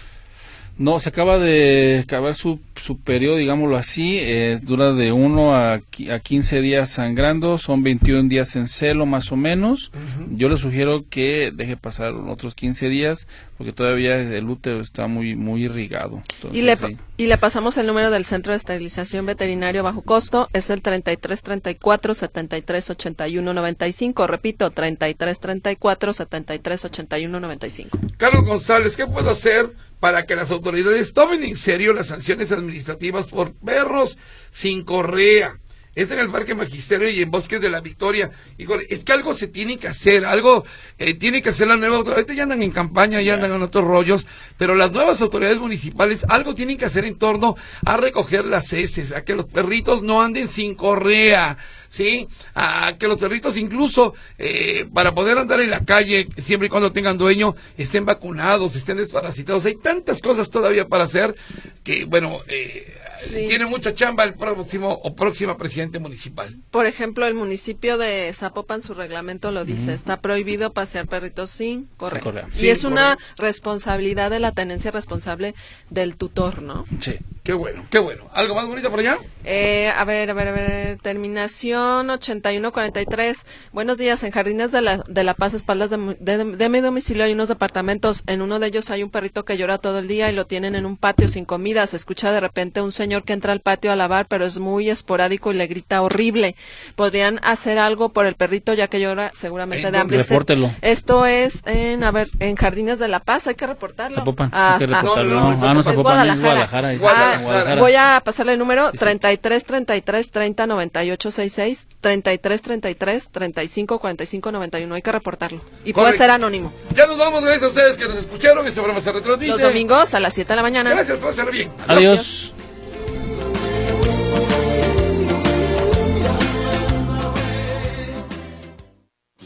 [0.78, 5.74] No, se acaba de acabar su, su periodo, digámoslo así, eh, dura de 1 a,
[5.74, 9.92] a 15 días sangrando, son 21 días en celo más o menos.
[10.32, 15.36] Yo le sugiero que deje pasar otros 15 días porque todavía el útero está muy
[15.36, 16.22] muy irrigado.
[16.52, 16.98] Y le, sí.
[17.18, 21.42] y le pasamos el número del Centro de Esterilización Veterinario bajo costo, es el 33
[21.42, 24.28] 34 73 81 95.
[24.28, 28.00] Repito, 33 34 73 81 95.
[28.18, 29.72] Carlos González, ¿qué puedo hacer
[30.04, 34.18] para que las autoridades tomen en serio las sanciones administrativas por perros
[34.52, 35.62] sin correa?
[35.96, 38.32] Es en el Parque Magisterio y en Bosques de la Victoria.
[38.58, 40.64] Híjole, es que algo se tiene que hacer, algo
[40.98, 42.18] eh, tiene que hacer la nueva autoridad.
[42.18, 44.26] Ahorita ya andan en campaña, ya andan en otros rollos,
[44.58, 49.12] pero las nuevas autoridades municipales algo tienen que hacer en torno a recoger las heces,
[49.12, 51.58] a que los perritos no anden sin correa,
[51.90, 52.28] ¿sí?
[52.56, 56.92] A que los perritos incluso eh, para poder andar en la calle, siempre y cuando
[56.92, 59.64] tengan dueño, estén vacunados, estén desparasitados.
[59.66, 61.36] Hay tantas cosas todavía para hacer
[61.84, 63.48] que, bueno, eh, Sí.
[63.48, 66.58] tiene mucha chamba el próximo o próxima presidente municipal.
[66.72, 71.86] Por ejemplo, el municipio de Zapopan, su reglamento lo dice, está prohibido pasear perritos sin
[71.98, 72.22] correa.
[72.22, 72.48] correa.
[72.54, 75.54] Y Sin es una responsabilidad de la tenencia responsable
[75.90, 76.86] del tutor, ¿no?
[77.00, 77.18] Sí.
[77.44, 78.30] Qué bueno, qué bueno.
[78.34, 79.18] ¿Algo más bonito por allá?
[79.44, 80.98] Eh, a ver, a ver, a ver.
[81.02, 83.46] Terminación 8143.
[83.74, 84.24] Buenos días.
[84.24, 87.50] En Jardines de la, de la Paz, espaldas de, de, de mi domicilio, hay unos
[87.50, 88.24] departamentos.
[88.28, 90.76] En uno de ellos hay un perrito que llora todo el día y lo tienen
[90.76, 91.86] en un patio sin comida.
[91.86, 94.90] Se escucha de repente un señor que entra al patio a lavar, pero es muy
[94.90, 96.56] esporádico y le grita horrible.
[96.96, 100.18] Podrían hacer algo por el perrito ya que llora seguramente de hambre.
[100.20, 100.72] Repórtelo.
[100.82, 103.48] Esto es en, a ver, en Jardines de la Paz.
[103.48, 104.16] Hay que reportarlo.
[104.16, 104.50] Zapopan.
[104.54, 105.36] Ah, hay que ah, reportarlo.
[105.40, 106.44] no, no, No, ah, no, es Zapopan es Guadalajara.
[106.44, 106.94] Guadalajara.
[106.94, 107.82] es Ah, Guadalajara.
[107.82, 108.98] voy a pasarle el número Sí, sí.
[109.00, 114.96] 33 33 30 98 66 33 33 35 45 91.
[114.96, 115.62] Hay que reportarlo.
[115.84, 116.24] Y puede Correcto.
[116.24, 116.72] ser anónimo.
[116.96, 118.66] Ya nos vamos, gracias a ustedes que nos escucharon.
[118.68, 119.52] Este programa se retransmite.
[119.52, 120.90] Los domingos a las 7 de la mañana.
[120.92, 121.70] Gracias, pásenla bien.
[121.88, 122.54] Adiós.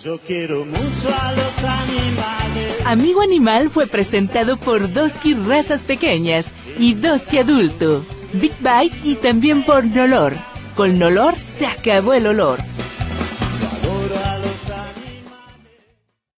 [0.03, 2.85] Yo quiero mucho a los animales.
[2.85, 9.63] Amigo Animal fue presentado por Doski Razas Pequeñas y Doski Adulto, Big Bite y también
[9.63, 10.35] por Nolor.
[10.75, 12.59] Con Nolor se acabó el olor.